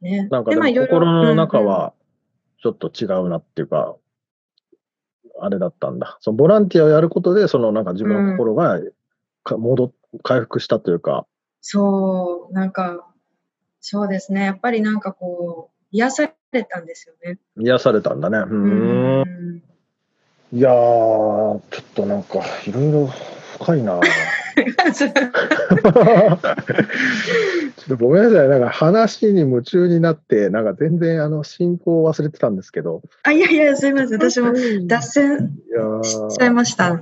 [0.00, 0.28] ね。
[0.28, 1.94] なんかでも心の中は
[2.60, 3.96] ちょっと違うなっていうか、
[5.40, 6.18] あれだったんだ。
[6.20, 8.80] そのボランティアをやることで、そのなんか自分の心が
[9.44, 11.26] か戻っ回復したというか、
[11.60, 13.06] そう、なんか、
[13.80, 14.44] そうですね。
[14.44, 17.38] やっぱりなんかこう、癒されたんですよね。
[17.58, 18.38] 癒されたんだね。
[18.38, 19.22] うーん。
[19.22, 19.62] うん
[20.50, 23.06] いやー、ちょっとなんかいろいろ
[23.58, 24.00] 深いな。
[24.64, 25.12] ちょっ
[27.88, 28.48] とごめんなさい。
[28.48, 33.02] なんか話に夢中になって、なんか全然あの進行を忘れてたんですけど。
[33.22, 34.18] あ、いやいや、すいません。
[34.18, 34.52] 私も
[34.86, 35.58] 脱線
[36.02, 37.00] しちゃいました。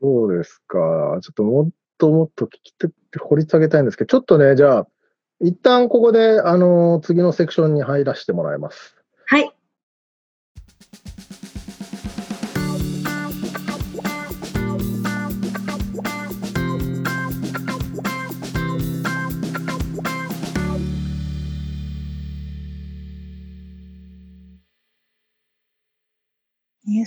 [0.00, 0.78] そうですか？
[1.22, 4.86] ちょっともっともっと聞きて掘り下げたいんですけど、ちょっとね、じゃあ、
[5.40, 8.96] 一旦ここで、あの次のセクションに入らせてもらいます。
[9.26, 9.52] はい。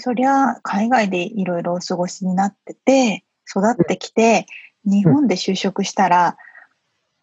[0.01, 4.47] そりゃ海外でいろいろお過ごしになってて育ってきて
[4.83, 6.37] 日本で就職したら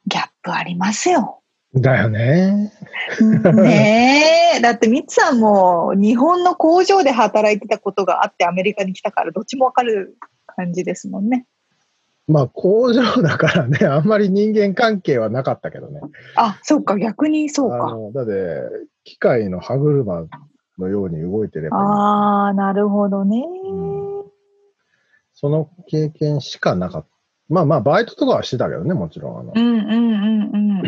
[0.07, 1.43] ギャップありますよ。
[1.74, 2.72] だよね。
[3.20, 10.16] ねえだってミツさんも日本の工場で働いてたことがあってアメリカに来たからどっちもわかる
[10.47, 11.47] 感じですもんね。
[12.26, 16.01] まあ、工場だからね、 あんまり人間関係はなかったけどね。
[16.37, 17.89] あそうか逆にそうか。
[17.89, 18.33] あのだって、
[19.05, 20.26] 機械の歯車
[20.79, 23.45] のように動いてればいいああなるほどね。
[23.70, 23.74] う
[24.05, 24.09] ん
[25.41, 27.09] その経験しかなかった。
[27.49, 29.39] まあまあ、バイトとかはしてたけどね、もちろん。
[29.39, 30.87] あのうんうんうん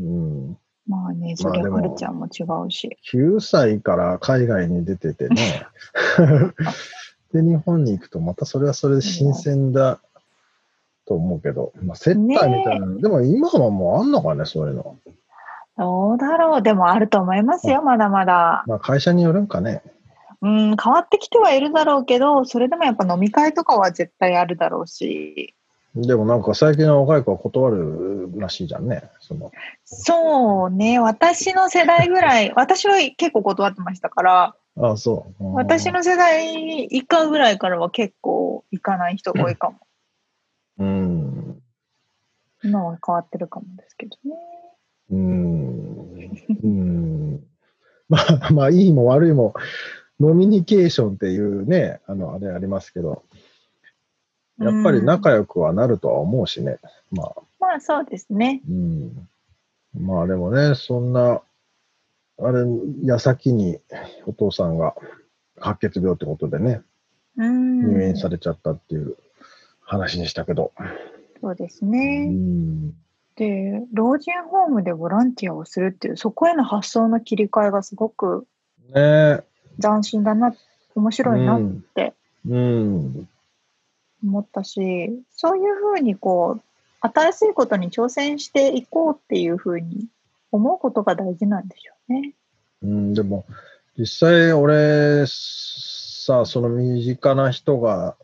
[0.00, 0.46] うん。
[0.48, 0.58] うん、
[0.88, 2.98] まあねそりゃまあでもカルチャーも違うし。
[3.12, 5.64] 9歳から海外に出ててね。
[7.32, 10.00] で、日本に行くと、またそれはそれで新鮮だ
[11.06, 14.98] と思うけど、まあ、接待みたいなの、でも今はもうあんのかね、そういうの。
[15.76, 18.64] どうだろうでもあると思いますよまだまだ。
[18.66, 19.82] まあ、会社によるんかね。
[20.40, 25.54] うん、変わってきてはいるだろうけど、それでもやっぱ飲み会とかは絶対あるだろうし、
[25.94, 29.04] でもなんか最近の若い子は断るらしいじゃんね。
[29.20, 29.52] その
[29.84, 35.44] そうね、私の世代ぐらい、 私は結構断ってましたから、ああ、そう。
[35.44, 39.78] うん私の世代以下ぐらいからは結構行かない人が多いかも。
[40.78, 41.62] うん。
[42.64, 44.34] 今は変わってるかもですけどね。
[45.10, 46.30] うん。
[46.62, 47.44] うん。
[48.08, 49.54] まあ、まあ、いいも悪いも、
[50.20, 53.24] ノミニケーションっていうね、あの、あれありますけど、
[54.58, 56.78] やっぱり仲良くはなるとは思うしね。
[57.10, 58.62] まあ、まあそうですね。
[58.68, 59.28] うん。
[59.94, 61.42] まあでもね、そんな、
[62.38, 62.64] あれ、
[63.02, 63.78] 矢先に
[64.26, 64.94] お父さんが
[65.58, 66.82] 白血病ってことでね、
[67.36, 67.94] うん。
[67.94, 69.16] 入院されちゃったっていう
[69.80, 70.72] 話でしたけど。
[71.40, 72.26] そうですうね。
[72.26, 72.94] ん。
[73.36, 78.46] で、老人ホームでボランティアをするっていう、そこへの発想の切り替えがすごく
[78.94, 79.40] ね
[79.80, 80.54] 斬新だな、
[80.94, 82.14] 面白いなっうんて
[82.48, 83.28] うん。
[84.22, 86.62] 思ったし、そういうふうにこう、
[87.00, 90.06] 新しいことに挑戦していこうっていうふうに
[90.52, 92.32] 思うことが大事なんでしょうね。
[92.82, 93.44] うん、でも、
[93.98, 98.16] 実際俺、さ、その身近な人が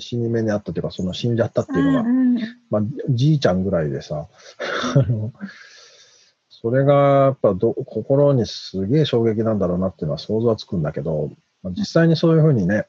[0.00, 4.26] 死に目にあったというか、その死んじゃったっていうのが、うんうんまあ、じいちゃんぐらいでさ、
[4.96, 5.32] あの
[6.48, 11.30] それがやっぱど心にすげえ衝撃なんだろうなっていうのは想像はつくんだけど、
[11.62, 12.86] まあ、実際にそういうふうにね、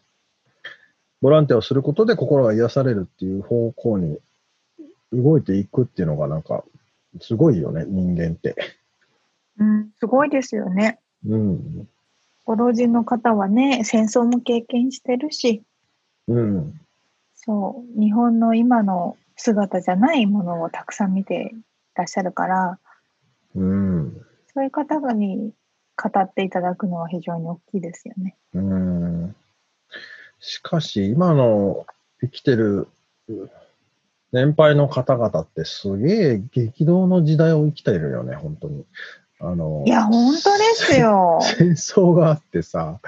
[1.22, 4.20] ボランティアをすることで心が癒されるっていう方向に
[5.12, 6.64] 動いていくっていうのがなんか、
[7.22, 8.56] すごいよね、人間って。
[9.60, 11.00] うん、すごいですよね。
[11.26, 11.88] うん。
[12.46, 15.64] ご老人の方はね、戦争も経験してるし、
[16.28, 16.80] うん。
[17.48, 21.56] そう、日本の今の姿じゃないものをたくさん見て
[21.96, 22.80] らっしゃるから、
[23.56, 24.14] うん。
[24.54, 25.54] そういう方に
[25.96, 28.36] 語っていただくのは非常に大きいですよね。
[28.54, 29.36] うん。
[30.40, 31.86] しかし、今の
[32.20, 32.90] 生きてる
[34.34, 38.86] 年配の方々ってすげえ激動の時代を生きてるよね、本当に。
[39.40, 41.40] あの、いや、本当ですよ。
[41.42, 43.00] 戦争があってさ、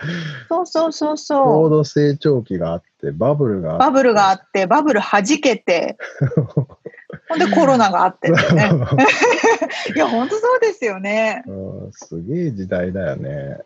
[0.47, 1.69] そうそうそう高そう。
[1.69, 3.85] 度成長期があって、バブルがあって。
[3.85, 5.97] バブルがあって、バブル弾けて、
[7.29, 8.37] ほんでコロナがあってね。
[9.95, 11.43] いや、本当そうですよね。
[11.47, 13.61] うん、すげえ時代だよね。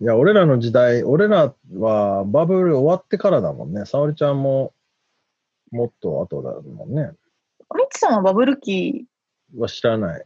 [0.00, 3.84] いや、俺らの時代、俺らはバブル終わってからだもんね。
[3.84, 4.72] 沙織ちゃんも
[5.72, 7.10] もっと後だもんね。
[7.74, 9.06] みつさんはバブル期、
[9.56, 10.24] は知らない。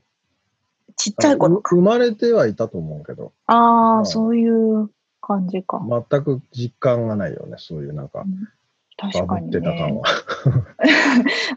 [0.96, 4.90] ちっちゃい頃生まれてはいたと思うけど、ああ、うんそういう
[5.20, 5.80] 感じか。
[6.10, 7.56] 全く実感がないよね。
[7.58, 8.24] そういうなんか、
[8.98, 10.00] バ確かにブってた感ね。
[10.00, 10.04] は。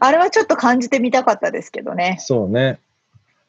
[0.00, 2.16] あれはちょっと感じてみたかったですけどね。
[2.20, 2.80] そうね。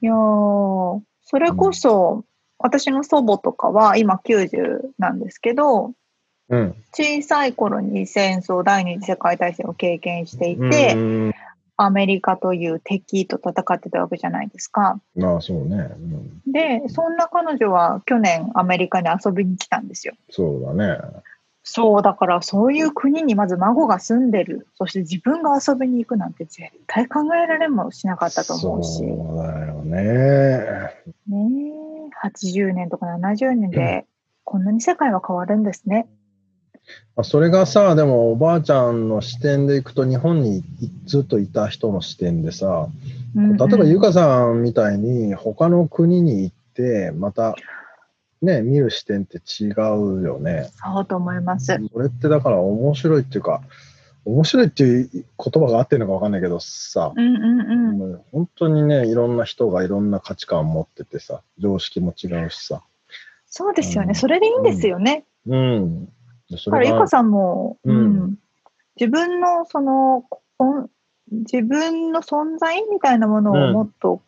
[0.01, 2.23] いやーそれこそ、
[2.57, 5.93] 私の祖母とかは今90なんですけど、
[6.49, 6.75] うん。
[6.91, 11.33] 小さい頃に戦争、第二次世界大戦を経験していて、うん
[11.82, 14.99] アメリカという敵と戦ってたわけじゃないですか。
[15.15, 15.77] まあそうね、
[16.45, 16.51] うん。
[16.51, 20.13] で、そんな彼女は去年アメリカに遊びに来たんですよ。
[20.30, 20.99] そうだね。
[21.63, 24.67] そう、だからそういう国にまず孫が住んでる。
[24.75, 28.97] そして自分が遊びに行くなんて絶対考えられもしなかったと思うし。
[28.97, 29.97] そうだよね。
[31.27, 31.71] ね
[32.23, 34.05] え、80年とか70年で
[34.43, 36.09] こんなに世界は変わるんですね。
[37.15, 40.63] あそれがさ、でもおばあちゃんの視点でいくと、日本にい
[41.05, 42.87] ずっといた人の視点でさ、
[43.35, 47.55] うんうん例えばゆかさんみたいに他の国に行って、また
[48.41, 50.69] ね、見る視点って違うよね。
[50.73, 51.65] そうと思います。
[51.65, 53.61] それってだから面白いっていうか、
[54.25, 58.21] 面白いっていう言葉が合ってるのかわかんないけどさ、うんうんうん。
[58.31, 62.81] 本当にね、いろんな人がいろんな価値観を持っててさ、常識も違うしさ。
[63.47, 64.09] そうですよね。
[64.09, 65.25] うんそれでいいんですよね。
[65.47, 66.05] うん。
[66.05, 66.18] そ
[66.52, 68.36] だから、ゆかさんも、うんうん
[69.00, 70.26] 自分のその、
[71.32, 74.22] 自分の存在みたいなものをうんもっと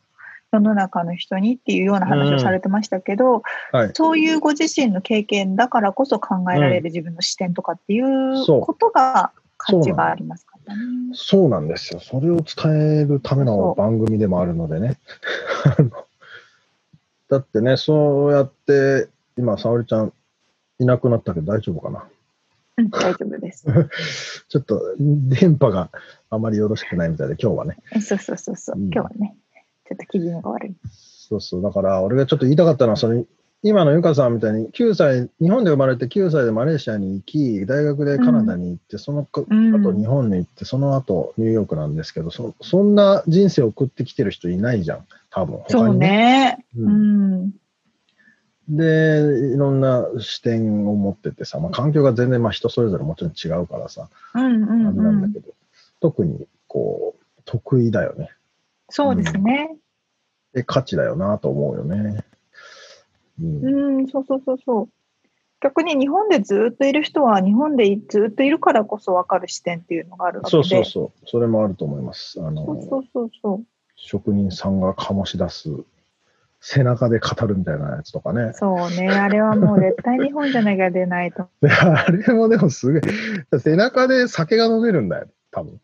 [0.54, 3.92] 世の中の人にっていうような話をされてましたけど、はい。
[3.94, 10.82] そういうご自身の経験だからこそ考えられる自分の視点とかっていうことが価値がありますからね。
[11.14, 12.00] そうなんですよ。
[12.00, 15.00] それを伝えるための番組でもあるのでね。
[17.30, 19.08] だってね、そうやって、
[19.38, 20.14] 今、沙織ちゃん
[20.80, 22.04] いなくなったけど大丈夫かな？
[22.82, 23.66] うん、大丈夫です。
[24.50, 25.90] ちょっと電波が
[26.30, 27.78] あまりよろしくないみたいで、今日はね。
[27.96, 29.36] えそうそうそうそう、うん今日はね、
[29.88, 30.76] ちょっと気分が悪い。
[30.92, 31.62] そうそう。
[31.62, 33.26] だから、俺がちょっと言いたかったのは、その、
[33.64, 45.58] 今のゆかさんみたいに9歳、日本で生まれて9歳でマレーシアに行き、大学でカナダに行って、そのかうんあと日本に行って、その後ニューヨークなんですけど、そそんな人生を送ってきてる人いないじゃん、多分。
[45.60, 46.66] 他そうにね。
[46.76, 47.52] ううんん。
[48.70, 54.98] で、いろんな視点を持っててさ、まあ、環境が全然まあ人それぞれもちろん違うからさ、うんうんうん。
[54.98, 55.54] なんだけど、
[56.00, 58.30] 特にこう、得意だよね。
[58.90, 59.76] そうですね。
[60.54, 62.24] で、価値だよなと思うよね。
[63.42, 64.90] うんうん、そうそうそうそう。
[65.62, 70.70] 逆に日本でずっといる人は日本でずっといるからこそ分かる視点っていうのがあるわけそうで。
[70.70, 71.28] そうそう。
[71.28, 72.42] それもあると思います。
[72.42, 73.66] あの、そうそうそうそう。
[73.96, 75.70] 職人さんが醸し出す
[76.62, 78.52] 背中で語るみたいなやつとかね。
[78.54, 79.10] そうね。
[79.10, 81.50] あれはもう絶対日本じゃなきゃ出ないと。
[81.62, 83.02] で あれもでもすごい、
[83.60, 85.74] 背中で酒が飲めるんだよ、多分。
[85.74, 85.80] で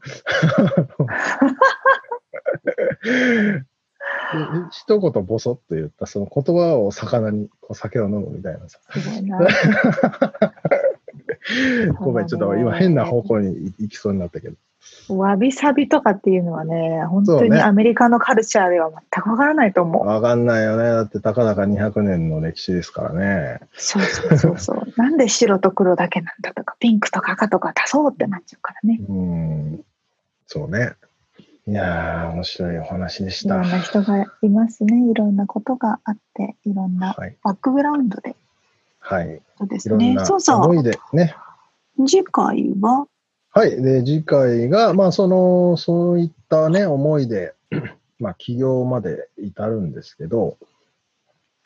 [4.71, 8.79] 一言ボソッと言ったその言葉を魚にこう酒を飲むみたいなさ。
[8.91, 9.39] すごいな。
[11.99, 14.55] ごめん、ちょっと今変な方向に行きそうになったけど。
[15.09, 20.05] わびさびとかっていうのはね、本当にアメリカのカルチャーでは全くわからないと思う。
[20.05, 20.83] わかんないよね。
[20.83, 23.59] だってたかだか200年の歴史ですからね。
[23.73, 24.93] そうそうそうそう。
[24.97, 28.99] なんで白と黒だけなんだとか、ピンクとか赤とか足そうってなっちゃうからね。
[29.07, 29.85] うん。
[30.45, 30.93] そうね。
[31.67, 33.55] いやー、面白いお話でした。
[33.55, 35.09] いろんな人がいますね。
[35.09, 37.37] いろんなことがあって、いろんなはい。
[37.43, 38.35] バックグラウンドで。
[38.99, 39.41] はい。
[39.57, 40.17] そうですね。
[40.23, 40.61] そうそう。
[40.63, 41.35] 思いでね。
[42.05, 43.07] 次回は、
[43.51, 43.81] はい。
[43.81, 47.53] で、次回が、まあ、その、そういったね、思いで、
[48.19, 50.57] まあ、起業まで至るんですけど、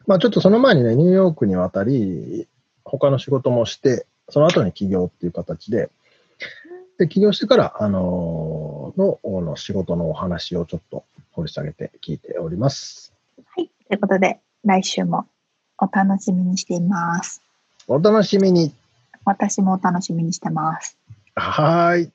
[0.07, 2.47] まあ、ちょっとその前にね、ニューヨークに渡り、
[2.83, 5.89] 他の仕事もして、その後に起業っていう形で、
[6.97, 13.13] で、起業してから、あのの、あの仕事のお話をちょっと掘り下げて聞いております。
[13.55, 13.69] はい。
[13.87, 15.25] ということで、来週も
[15.77, 17.41] お楽しみにしています。
[17.87, 18.73] お楽しみに。
[19.25, 20.97] 私もお楽しみにしてます。
[21.35, 22.11] はい。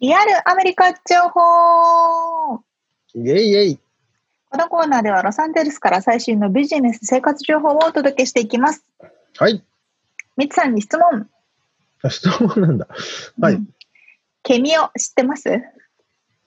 [0.00, 0.98] リアルアメリカ情
[1.34, 2.60] 報
[3.14, 3.78] イエイエイ
[4.48, 8.84] このコーナーではロサンゼルスから最新のビジネス生活情報をお届けしていきます。
[9.36, 9.62] はい。
[10.36, 11.28] みつさんに質問。
[12.02, 12.88] あ質問なんだ。
[13.40, 13.54] はい。
[13.54, 13.68] うん
[14.44, 15.50] ケミオ知ってます？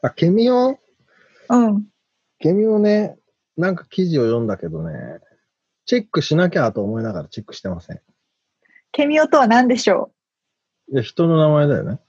[0.02, 0.80] あ、ケミオ？
[1.50, 1.86] うん。
[2.40, 3.20] ケミオね、
[3.58, 5.20] なんか記事を読んだけどね、
[5.86, 8.02] チェックしなきゃと思いながらチェックしてません。
[8.92, 10.12] ケミオとは何でしょ
[10.92, 12.00] いや、人の名前だよね。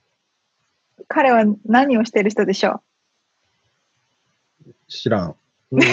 [0.99, 2.81] う彼は何をしている人でしょ
[4.89, 5.37] 知らん。
[5.73, 5.81] うん。
[5.83, 5.85] い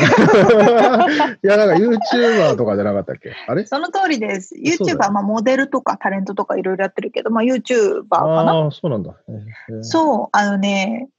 [1.41, 3.31] や、なんか YouTuber とかじゃなかったっけ？
[3.47, 3.63] あれ？
[3.63, 4.55] うその通りです。
[4.55, 8.51] YouTuber、まあ、モデルとかタレントとかいろいろやってるけど、まあ、YouTuber かな？
[8.51, 9.15] ああー、そうなんだ。
[9.69, 9.83] えー。
[9.83, 11.09] そう、あのね、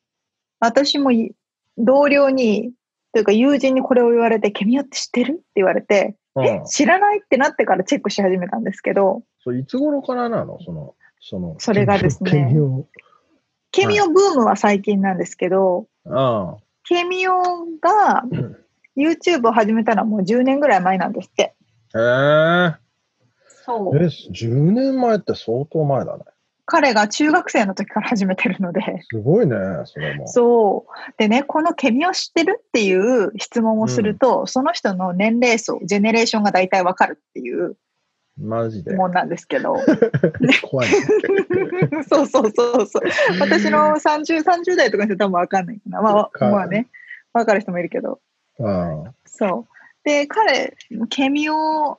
[0.61, 1.35] 私もい
[1.79, 2.73] 同僚に、
[3.13, 5.33] というか友人にこれを言われて、ケミオって知ってる？
[5.33, 7.19] って言われて、うん知らない？
[7.19, 10.59] ってなってからチェックし始めたんですけど、そういつ頃からなの？
[10.65, 12.87] その、その、それがですねケミオ。
[13.73, 16.57] ケミオブームは最近なんですけど、あ
[16.91, 17.41] ケミオ
[17.81, 18.25] があ。
[18.97, 21.43] YouTube を始めたのはもう10年ぐらい前なんですって。
[21.43, 21.55] へ
[21.95, 22.75] え。
[23.65, 26.25] そうえ、10年前って相当前だね。
[26.67, 28.81] 彼が中学生の時から始めてるので。
[29.09, 30.27] すごいね、それも。
[30.27, 31.13] そう。
[31.17, 37.77] でね、このケミオ知ってるっていう質問をすると、その人の年齢層、ジェネレーションが大体わかるっていう
[38.39, 38.95] マジで。
[38.95, 39.77] もんなんですけど。
[40.63, 40.89] 怖い。
[42.09, 43.03] そうそうそうそう。
[43.41, 46.03] 私の30、30代とかの人多分わかんないかな。
[46.03, 46.89] まあ、かまあね、
[47.33, 48.21] わかる人もいるけど。
[48.61, 49.15] ああ。
[49.27, 49.75] そう。
[50.05, 50.77] で、彼、
[51.09, 51.99] ケミオ、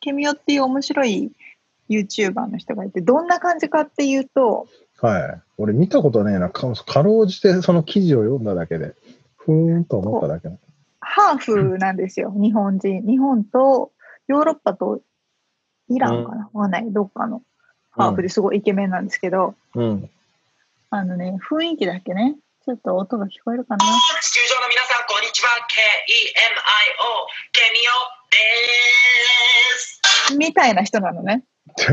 [0.00, 1.32] ケミオっていう面白い
[1.88, 4.66] YouTuber の人がいて、どんな感じかっていうと、
[5.00, 5.42] はい。
[5.56, 6.50] 俺見たことねえな。
[6.50, 8.94] かかろうじてその記事を読んだだけで、
[9.36, 10.56] ふーんと思っただけだ。
[11.00, 13.02] ハーフなんですよ、日本人。
[13.06, 13.92] 日本と
[14.28, 15.00] ヨーロッパと
[15.90, 17.42] イランかな、わかんない、どっかの
[17.90, 20.08] ハーフですごいイケメンなんですけど、うん。
[20.90, 23.84] あのね、雰囲気だけね、ちょっと音が聞こえるかな？
[23.84, 25.48] 地球上の皆さん、こんにちは。
[25.68, 28.38] K-E-M-I-O、ケミオで
[29.78, 30.00] す。
[30.38, 31.44] みたいな人なのね。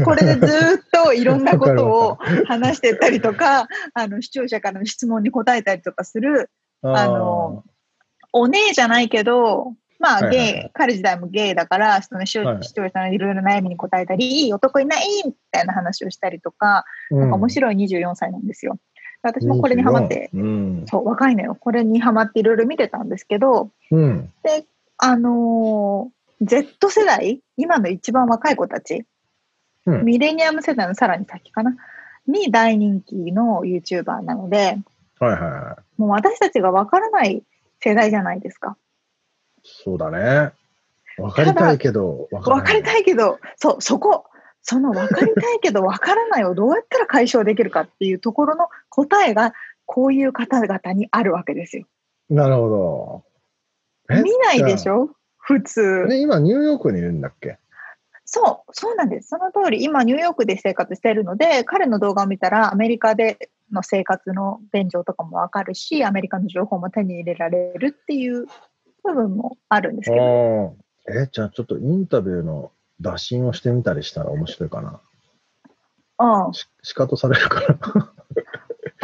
[0.05, 2.17] これでずーっといろんなことを
[2.47, 6.49] 話してったりとか、あの視聴者からの質問に答えたりとかする、
[6.83, 7.63] あの、
[8.33, 18.77] お姉じゃないけど、まあ、はいはいはいゲイ、彼自体もゲイだから、その視聴者のいろいろ悩みに答えたり、いい男いないみたいな話をしたりとか、なんか面白い24歳なんですよ。
[19.23, 20.37] 私もこれにハマって、い。
[20.37, 20.85] うん。
[20.87, 21.55] そう、若いのよ。
[21.55, 24.31] これにハマっていろいろ見てたんですけど、うん。
[24.97, 29.05] あのー Z 世代、今の一番若い子たち、
[29.85, 31.75] うんミレニアム世代のさらに先かな、
[32.27, 34.77] に大人気の YouTuber なので、
[35.19, 36.01] はいはいはい。
[36.01, 37.41] もう私たちが分からない
[37.79, 38.77] 世代じゃないですか。
[39.83, 40.51] そうだね。
[41.17, 43.01] わかりたいけど、わ分かりたい。
[43.01, 44.25] いけど、そう、そこ、
[44.61, 49.53] その分かりたいけど 分からないをどうやったら解消できるかっていうところの答えが、
[49.85, 51.85] こういう方々にあるわけですよ。
[52.29, 53.23] なるほど。
[54.15, 55.09] え見ないでしょ？
[55.37, 56.05] 普通。
[56.07, 57.57] ね、今ニューヨークにいるんだっけ？
[58.25, 59.29] そう、そうなんです。
[59.29, 68.45] その通り、今ニューヨークで生活しているので、彼の動画を見たらアメリカでの生活の現状とかもわかるし、アメリカの情報も手に入れられるっていう
[69.03, 70.75] 部分もあるんですけど、
[71.07, 71.21] ああ。
[71.23, 72.71] え、じゃあちょっとインタビューの
[73.01, 74.99] 打診をしてみたりしたら面白いかな。
[76.19, 78.13] うん、し、仕方されるか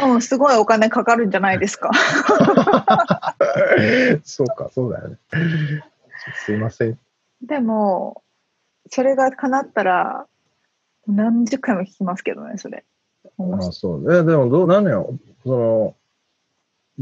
[0.00, 1.90] うん、すごいお金かかるんじゃないですか。
[1.90, 3.36] な。
[4.24, 5.18] そうか、そうだよね。
[6.44, 6.98] すいません。
[7.42, 8.22] でも、
[8.90, 10.26] それが叶ったら、
[11.06, 12.84] 何十回も聞きますけどね、それ。
[13.38, 14.14] 面白いあそう。
[14.14, 15.96] え、でもどう、何よ、その、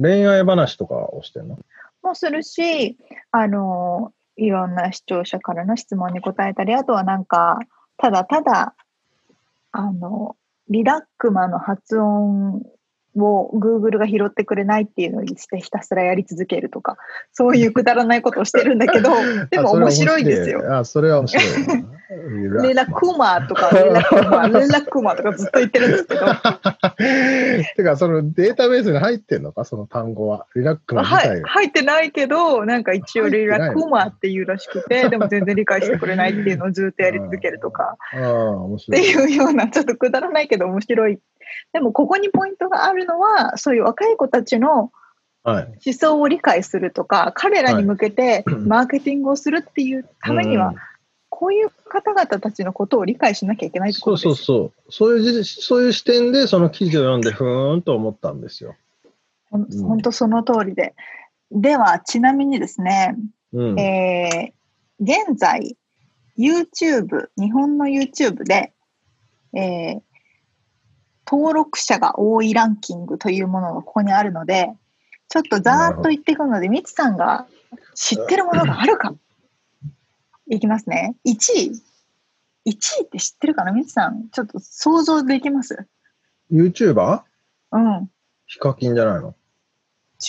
[0.00, 1.58] 恋愛話とかをしてんの？
[2.02, 2.98] もするし、
[3.30, 7.58] あの、いろんな視聴者からの質問に答えたり、あとはなんか、
[7.96, 8.74] ただただ、
[9.72, 10.36] あの、
[10.68, 12.62] リラックマの発音
[13.16, 16.96] を Google が拾ってくれないっていうのにしてひたすらやり続けるとか、
[17.32, 19.10] そういうくだらないことをしてるんだけど、
[19.50, 20.78] でも面白いんですよ。
[20.78, 22.62] あ、それは面白いな。
[22.62, 26.20] レラクマとか、レラクマ、レラクマとかずっと言ってるんですけど、
[27.76, 30.46] てか、そのデータベースに入ってんのか、その単語は？
[30.54, 31.48] リラックマ自は。
[31.48, 37.96] 入ってないけど、なんか一応レラクマっていうらしくて、でも全然理解してくれないっていうのをずっとやり続けるとか。
[38.14, 39.32] ああ、面って白い。
[39.32, 41.18] いうような、ちょっとくだらないけど面白い。
[41.72, 44.92] でも、ここにポイントがあるのは、そういう若い子たちの
[45.44, 45.64] はい。
[45.84, 50.74] 思想を理解するとか、彼らに向けてマーケティングをするっていうためには、うん
[51.34, 54.44] こういう方々たちのことを理解しなきゃいけないってこそうとです。
[54.44, 55.12] そうそう。
[55.12, 58.76] そういうじ、そういう視点でその記事を読んで、ふーんと思ったんですよ。
[59.50, 60.94] 本当その通りで。
[61.50, 63.16] では、ちなみにですね、
[63.54, 63.80] うん。
[63.80, 65.76] えー現在、
[66.38, 68.72] YouTube、日本の YouTube で、
[69.54, 70.00] えー
[71.32, 74.70] 登録者が多いランキングというものがここにあるので、
[75.28, 77.46] ちょっとざーっと言っていくので、みつさんが
[77.94, 79.14] 知ってるものがあるか。
[80.48, 81.16] いきますね。
[81.26, 81.82] 1位。
[82.66, 82.70] 1
[83.00, 83.72] 位って知ってるかな？
[83.72, 85.86] みつさん、ちょっと想像できます
[86.52, 87.22] ？YouTuber?
[87.72, 88.10] うん。
[88.46, 89.34] ヒカキンじゃないの？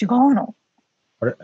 [0.01, 0.56] 違うの。
[1.20, 1.36] あれ？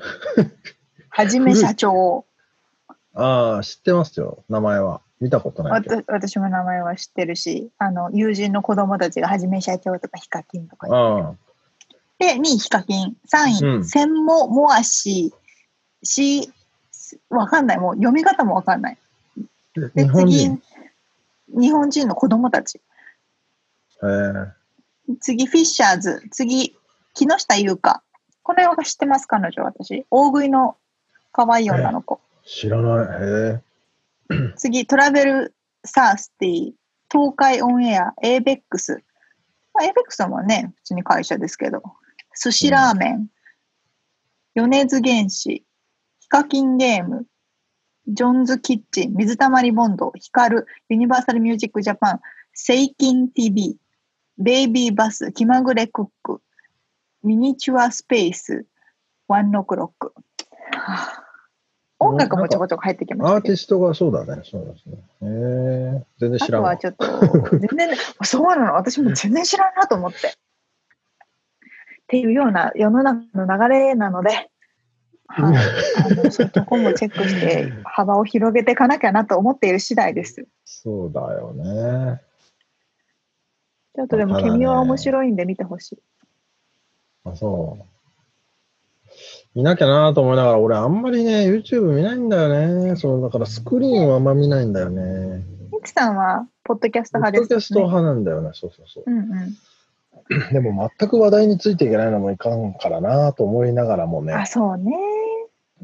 [1.10, 2.26] はじめ社長。
[3.14, 4.46] ああ、知ってますよ。
[4.48, 5.02] 名前は。
[5.20, 11.36] 見たことない私も名前は知ってるし、あの、友人の子供たちがはじめ社長とかヒカキンとか言っ
[12.20, 15.34] てあで、2位ヒカキン、3位、うんセンモモアシ、
[16.04, 16.52] し、
[17.30, 17.80] わかんない。
[17.80, 18.98] もう読み方もわかんない。
[19.78, 19.80] あ。
[19.94, 20.62] で、日本次人。、
[21.50, 22.80] 日本人の子供たち。
[24.02, 24.52] えー、
[25.20, 26.24] 次、フィッシャーズ。
[26.32, 26.76] 次、
[27.14, 28.02] 木下優香。
[28.44, 30.06] この映画知ってます、彼女、私。
[30.10, 30.78] 大食いの
[31.32, 32.20] 可愛い女の子。
[32.46, 33.22] 知らない。
[33.22, 33.62] へえ。
[34.56, 35.56] 次、トラベル
[35.86, 36.72] サースティ、
[37.12, 39.04] 東海オンエア、エーベックス。
[39.74, 41.82] ま、エーベックスはね、普通に会社ですけど。
[42.42, 43.28] 寿司ラーメン、
[44.56, 45.66] 米津玄師、
[46.20, 47.26] ヒカキンゲーム、
[48.08, 52.20] ジョンズキッチン、水溜りボンド、ヒカル、ユニバーサルミュージックジャパン、
[52.54, 53.78] セイキン TV、
[54.38, 56.42] ベイビーバス、気まぐれクック、
[57.24, 58.66] ミニチュアスペース、
[59.28, 60.14] ワンノクロック。
[60.72, 61.29] はあ
[62.00, 64.42] 音楽もちょこちょこ入ってきましたアーティストがそうだね。
[64.44, 64.96] そうですね。
[65.22, 66.06] へえ。
[66.18, 66.78] 全然あ知らない。
[66.78, 70.18] とはちょっと、全然、そうなの、私も全然知らんなと思って。
[70.28, 70.32] っ
[72.08, 74.50] ていうような世の中の流れなので、
[75.28, 75.58] はい、
[75.98, 80.48] あのそういうとこもチェックして、幅を広げていかなきゃなと思っている次第です。
[80.66, 82.22] そうだよね。
[83.96, 86.00] ちょっとでも、ただねケミオは面白いんで見てほしい。
[87.26, 87.99] あ、そう。
[89.56, 92.96] 見なきゃなと思いながら、俺あんまりね、YouTube 見ないんだよね。
[92.96, 95.44] そう、だからスクリーンはあんま見ないんだよね。
[95.72, 97.48] ミキさんは、ポッドキャストポッ派です、ね。
[97.50, 98.52] ドキャスト派なんだよね。
[98.54, 99.04] そうそうそう。
[99.08, 99.58] うんうん。
[100.54, 104.46] でも全く話題についていけないのもいかんからなと思いながらもあ、ね。
[104.46, 104.96] そうね。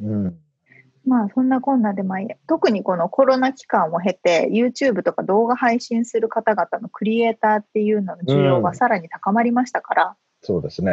[0.02, 0.38] うん。
[1.06, 10.92] まあ、そんなこんなで、まあ、特にこのコロナ期間を経て、YouTube とか動画配信する方々のクリエイターっていうのの需要がさらに高まりましたから、そうですね。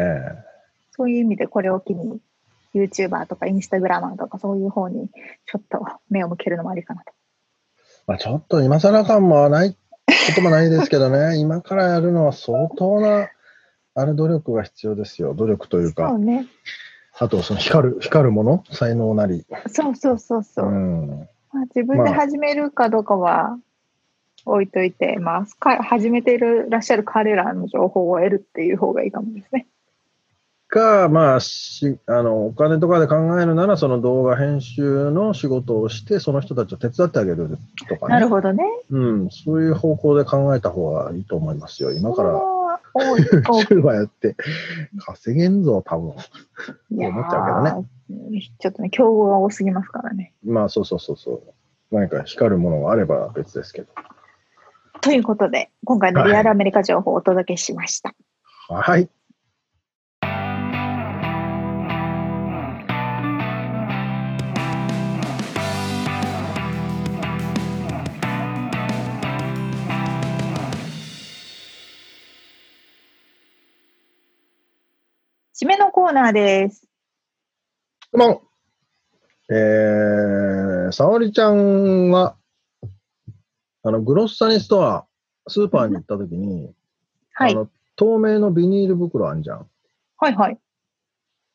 [0.90, 2.20] そういう意味でこれを機に、
[2.74, 5.08] YouTuber とか Instagramer とかそういう方に
[5.46, 7.12] ちょっと目を向けるのもありかなと。
[8.06, 13.28] まあちょっと今更感もないこともないですけどね、 今からやるのは相当な、
[13.94, 15.34] あれ努力が必要ですよ。
[15.34, 16.46] 努力というそかう、ね。
[17.18, 19.44] あとその光る、光るもの、才能なり。
[19.68, 20.66] そうそうそうそう。
[20.66, 21.28] うん。
[21.52, 23.58] まあ、自分で始めるかどうかは
[24.46, 29.66] 置いといて、まあ、か始めているらっしゃる彼らの情報を得るっていう方がいいかもですね。
[30.72, 37.58] か、まあ、し、あの、お金とかで考えるなら、その動画編集の仕事をして、その人たちを手伝ってあげる
[37.88, 38.14] とかね。
[38.14, 38.64] なるほどね。
[38.90, 41.92] うん、そういう方向で考えた方がいいと思いますよ。
[41.92, 42.40] 今から
[42.94, 44.34] YouTuber やって
[45.04, 46.06] 稼げんぞ、多分。
[46.08, 48.40] 思っちゃうけどね。
[48.58, 50.32] ちょっとね、競合が多すぎますからね。
[50.42, 51.42] まあ、そうそうそうそう。
[51.90, 53.88] 何か光るものがあれば別ですけど。
[55.02, 58.14] ということで、今回のリアルアメリカ情報をお届けしました。
[58.68, 59.10] はい。
[75.62, 76.88] 締めのコーナーです。
[78.08, 78.40] 質問。
[79.48, 82.34] えー、沙織ちゃんは、
[83.84, 85.06] あの、グロッサニストア、
[85.46, 86.74] スーパーに行った時に、
[87.34, 87.52] はい。
[87.52, 89.70] あの、透明のビニール袋あんじゃん。
[90.16, 90.58] はいはい。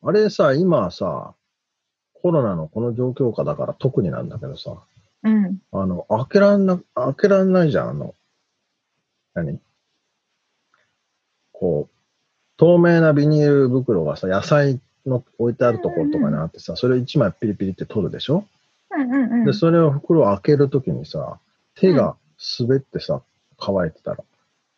[0.02, 1.34] あれさ、今さ、
[2.14, 4.74] コロナのこの状況下だから特になんだけどさ、
[5.22, 5.58] うん。
[5.70, 8.14] あの、開けらんな、開けらんないじゃん、あの、
[9.34, 9.60] 何？
[11.52, 11.97] こう、
[12.58, 18.44] 透明なビニール袋がさ、野菜の置いてあるところとかにあってさ、それ一枚ピリピリって取るでしょ？
[18.90, 19.44] うんうんうん。
[19.46, 21.38] で、それを袋を開けるときにさ、
[21.76, 22.16] 手が
[22.58, 23.22] 滑ってさ、
[23.58, 24.18] 乾いてたら、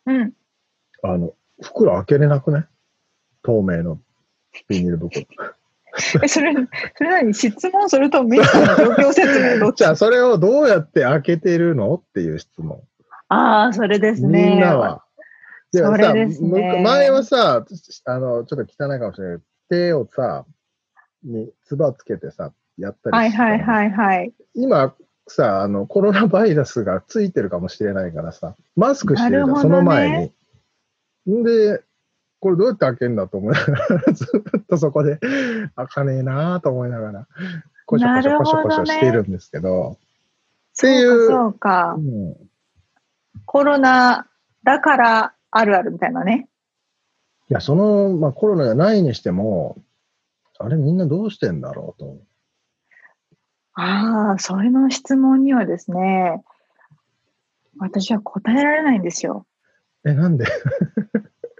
[0.05, 0.33] うん。
[1.03, 2.65] あの、袋開けれなくない？
[3.43, 3.99] 透明の
[4.67, 5.25] ビニール袋。
[6.23, 6.53] え、それ、
[6.97, 7.33] それ何？
[7.33, 9.77] 質問それとメイクの状況説明どっち？
[9.83, 11.95] じゃあ、それをどうやって開けてるの？
[11.95, 12.79] っていう質問。
[13.29, 14.49] ああ、それですね。
[14.51, 15.03] みんなは。
[15.71, 17.65] でもそさねむ前はさ、
[18.05, 20.45] あの、ちょっと汚いかもしれないけど、手をさ、
[21.23, 24.33] に、つばつけてさ、やったりはいしてたのはいはいはい。
[24.55, 24.93] 今
[25.27, 29.61] さ、あの、コロナバイラスがついてるかもしれないからさ、マスクしてるじゃん、ね。
[29.61, 30.31] その前
[31.27, 31.33] に。
[31.39, 31.83] んで、
[32.39, 35.19] これどうやって開けるんだ と思いながら、ずっとそこで
[35.75, 37.27] 開かねえなと思いながら、
[37.85, 39.97] コショコショコショコショしてるんですけど、
[40.73, 41.99] っていうそうか、そうか。
[41.99, 42.01] う。
[42.01, 42.35] ん、
[43.45, 44.27] コロナ
[44.63, 46.47] だからあるあるみたいなね。
[47.49, 49.77] いや、その、まあコロナじゃないにしても、
[50.57, 52.17] あれみんなどうしてんだろうと。
[53.73, 56.43] ああ、それの質問にはですね、
[57.77, 59.45] 私は答えられないんですよ。
[60.05, 60.45] え、なんで？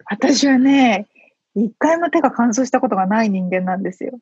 [0.05, 1.07] 私はね、
[1.55, 4.19] 一回も手が乾燥したことがない人間なんですよ。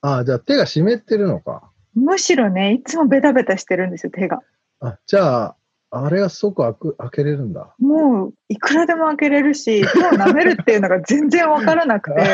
[0.00, 1.70] ああ、じゃあ手が湿ってるのか。
[1.94, 4.40] むしろね、いつもベタベタしてるんですよ、手が。
[4.80, 5.56] あ、じゃあ、
[5.96, 7.74] あれが即開く開けれるんだ。
[7.78, 12.24] もう、いくらでも開けれるし、手を舐めるっていうのが全然わからなくて、 い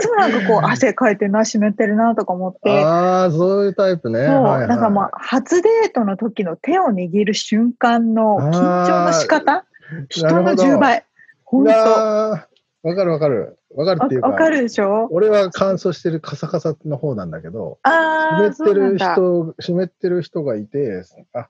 [0.00, 4.26] つもなんかこう、汗かいてるな、湿ってるなとか思って、ああ、そういうタイプね。
[4.26, 9.64] そう、はいはいなんかまあ、初デートの時の手を握る瞬間の緊張の仕方？
[10.08, 10.98] 人の10倍。
[10.98, 11.02] う
[11.44, 13.58] 本当わかるわかる。
[13.74, 15.08] わかるっていうか、わかるでしょ？
[15.10, 18.98] 俺は乾燥してるカサカサの方なんだけど、ああ、湿ってる。
[18.98, 21.02] 人、湿ってる人がいて、
[21.34, 21.48] あ、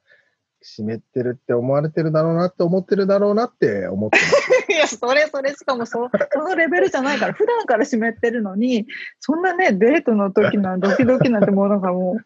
[0.68, 4.72] 湿ってるって思われてるだろうなって思ってるだろうなって思ってます。
[4.72, 8.86] いや、それそれ、しかもそそのレベルじゃないから、普段から湿ってるのに、
[9.18, 12.24] そんなね、デートの時のドキドキなんてもうなんかもう、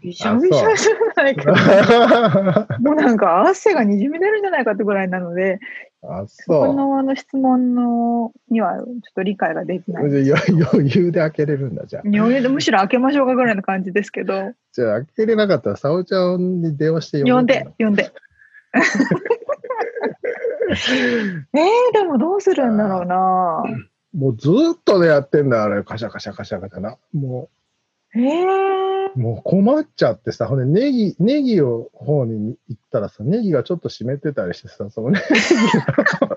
[0.00, 1.52] びしょびしょじゃないか。
[2.80, 5.58] もうなんか汗がにじみ出るんじゃないかってぐらいなので、
[6.02, 8.86] あ、そこそのあの質問のにはちょっ
[9.16, 10.06] と理解ができない。
[10.06, 10.10] う。
[10.10, 12.02] で余余裕で開けれるんだ、じゃあ。
[12.04, 18.12] 余裕でむしろ開けましょうかぐらいの感じですけど、じゃあ開けれなかったら、沙織ちゃんに電話して呼んでみる、呼んで。
[20.70, 23.62] えー、でもどうするんだろうな。
[24.14, 25.82] もうずーっとね、やってんだ、あれ。
[25.82, 26.96] カシャカシャカシャカシャな。
[27.12, 27.48] も
[28.14, 36.36] えー、う、もう困っちゃってさ、ほんで、ネギ、ネギを方に行ったらさ、ネギがちょっと湿ってたりしてさ、そのネギが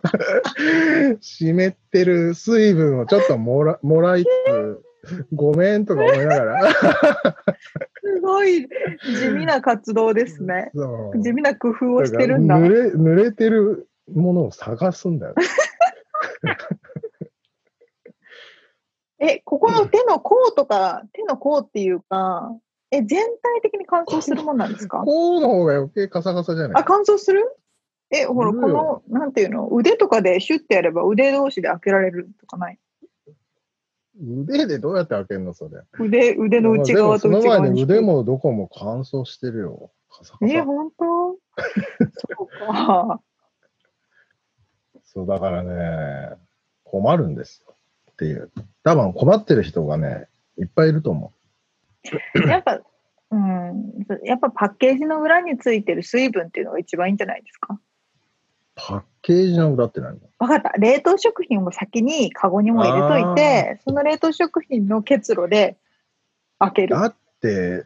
[1.22, 4.28] 湿ってる水分をちょっともらもらいつ
[5.05, 6.74] つ、ごめんとか思いながら。
[6.74, 10.72] すごい地味な活動ですね。
[11.22, 12.57] 地味な工夫をしてるんだ。
[12.57, 15.36] 濡れ濡れてるものを探すんだよ。
[19.24, 22.51] え、ここの手の甲とか、手の甲っていうか、
[22.89, 25.03] え、全体的に乾燥するもんなんですか？
[25.05, 26.82] こうの方が余計カサカサじゃない？
[26.82, 27.55] あ、乾燥する？
[28.09, 32.80] え、ほら、この、なんていうの、腕とかでシュッてやれば腕同士で開けられるとかない？
[34.19, 35.84] 腕でどうやって開けるのそれ？
[35.99, 37.61] 腕、腕の内側と内側に。
[37.61, 39.91] 前に腕もどこも乾燥してるよ。
[40.09, 40.65] カサカえ、サ。
[40.65, 41.05] 本当？
[41.05, 41.38] そ
[42.39, 43.22] うか。
[45.05, 46.38] そう、だからね、
[46.84, 47.70] 困るんですよ。
[48.22, 48.51] っていう。
[48.84, 50.28] 多分困ってる人がね、
[50.59, 51.34] いっぱいいると思
[52.47, 52.80] やっぱ、
[53.32, 53.93] うん、
[54.24, 57.74] やっぱパッケージの裏についてる水分っていうのが一番いいんじゃないですか？
[57.74, 57.80] う。
[58.76, 60.19] パッケージの裏って何？
[60.38, 60.69] わかった。
[60.78, 65.78] 冷凍食品を先にカゴにも入れといて、その冷凍食品の結露で
[66.59, 66.95] 開ける。
[66.95, 67.86] だって、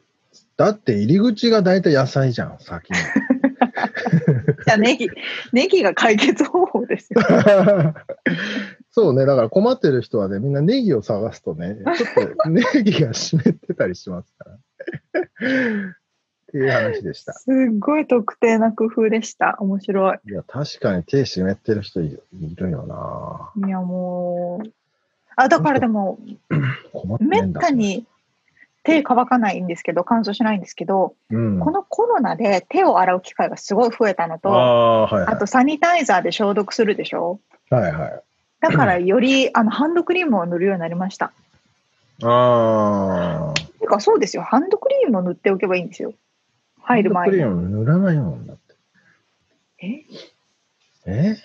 [0.58, 2.98] だって入り口が大体野菜じゃん、先に。
[4.66, 5.10] じゃあネギ、
[5.54, 7.22] ネギが解決方法ですよ。
[8.98, 14.54] そうね、だから困ってる人はね、みんなネギを探すとね、ちょっとネギが湿ってたりしますから。
[14.54, 14.58] っ
[16.48, 17.34] ていう話でした。
[17.34, 19.58] すっごい特定な工夫でした。
[19.60, 20.20] 面白い。
[20.30, 22.18] いや、確かに手湿ってる人い
[22.56, 23.68] るよな。
[23.68, 24.72] いやもう、
[25.36, 26.18] あ、だからでも、
[27.20, 27.52] めっ。
[27.52, 28.06] たに
[28.84, 35.34] 手乾かないんですけど、乾燥しないんですけど、うん、このコロナで手を洗う機会がすごい増えたのあと、あ、はい、はい。
[35.34, 37.42] あとサニタイザーで消毒するでしょ？
[37.70, 38.22] はいはい。
[38.70, 41.32] だからよりあのハンドクリームを塗るようになりました。
[42.24, 43.54] ああ。
[43.80, 44.44] てかそうですよ。
[44.44, 46.14] ハンドクリームを塗っておけばいいんですよ。
[46.82, 47.32] 入る前に。
[47.32, 48.76] クリーム塗らないもんだって。
[49.86, 50.06] え？
[51.06, 51.36] え？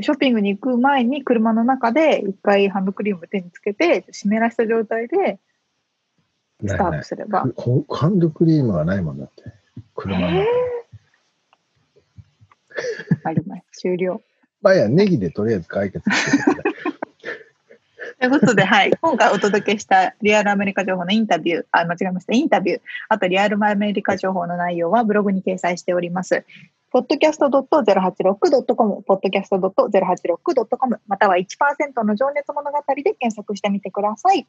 [0.00, 5.40] ショッピングに行く前に車の中で一回ハンドクリーム手につけて湿らした状態で
[6.64, 7.44] スタートすれば。
[7.56, 9.52] ほハンドクリームがないもんだって。
[9.96, 10.46] 車の中に。
[13.24, 13.80] あります。
[13.80, 14.22] 終了。
[14.62, 16.62] まあいいや、ネギでとりあえず解決してください
[18.18, 18.92] ということで、はい。
[19.00, 22.32] 今回お届けしたリアルアメリカ情報のインタビュー、あ、間違えました。
[22.32, 26.44] インタビュー、あとリアルアメリカ情報の内容はブログに掲載しております。
[26.92, 31.46] podcast.086.com、podcast.086.com、または1%
[32.04, 34.46] の情熱物語で検索してみてください。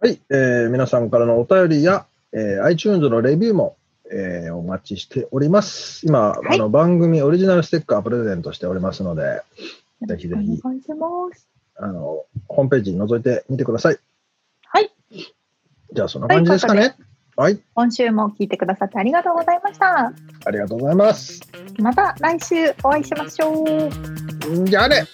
[0.00, 3.76] はい、えー皆さんからのお便りや、えー iTunes のレビューも、
[4.12, 6.06] えーお待ちしております。
[6.06, 9.42] 今、いあの番組オリジナルステッカープレゼントしておりますので、
[10.06, 10.60] ぜひぜひ。
[11.76, 13.98] あのホームページ覗いてみてください。
[14.66, 14.92] はい。
[15.92, 16.94] じゃあ、そんな感じですかね。
[17.34, 20.12] はい、今週も聞いてくださってありがとうございました。
[20.44, 21.40] ありがとうございます。
[21.78, 24.62] また来週お会いしましょう。
[24.62, 25.04] んじゃあね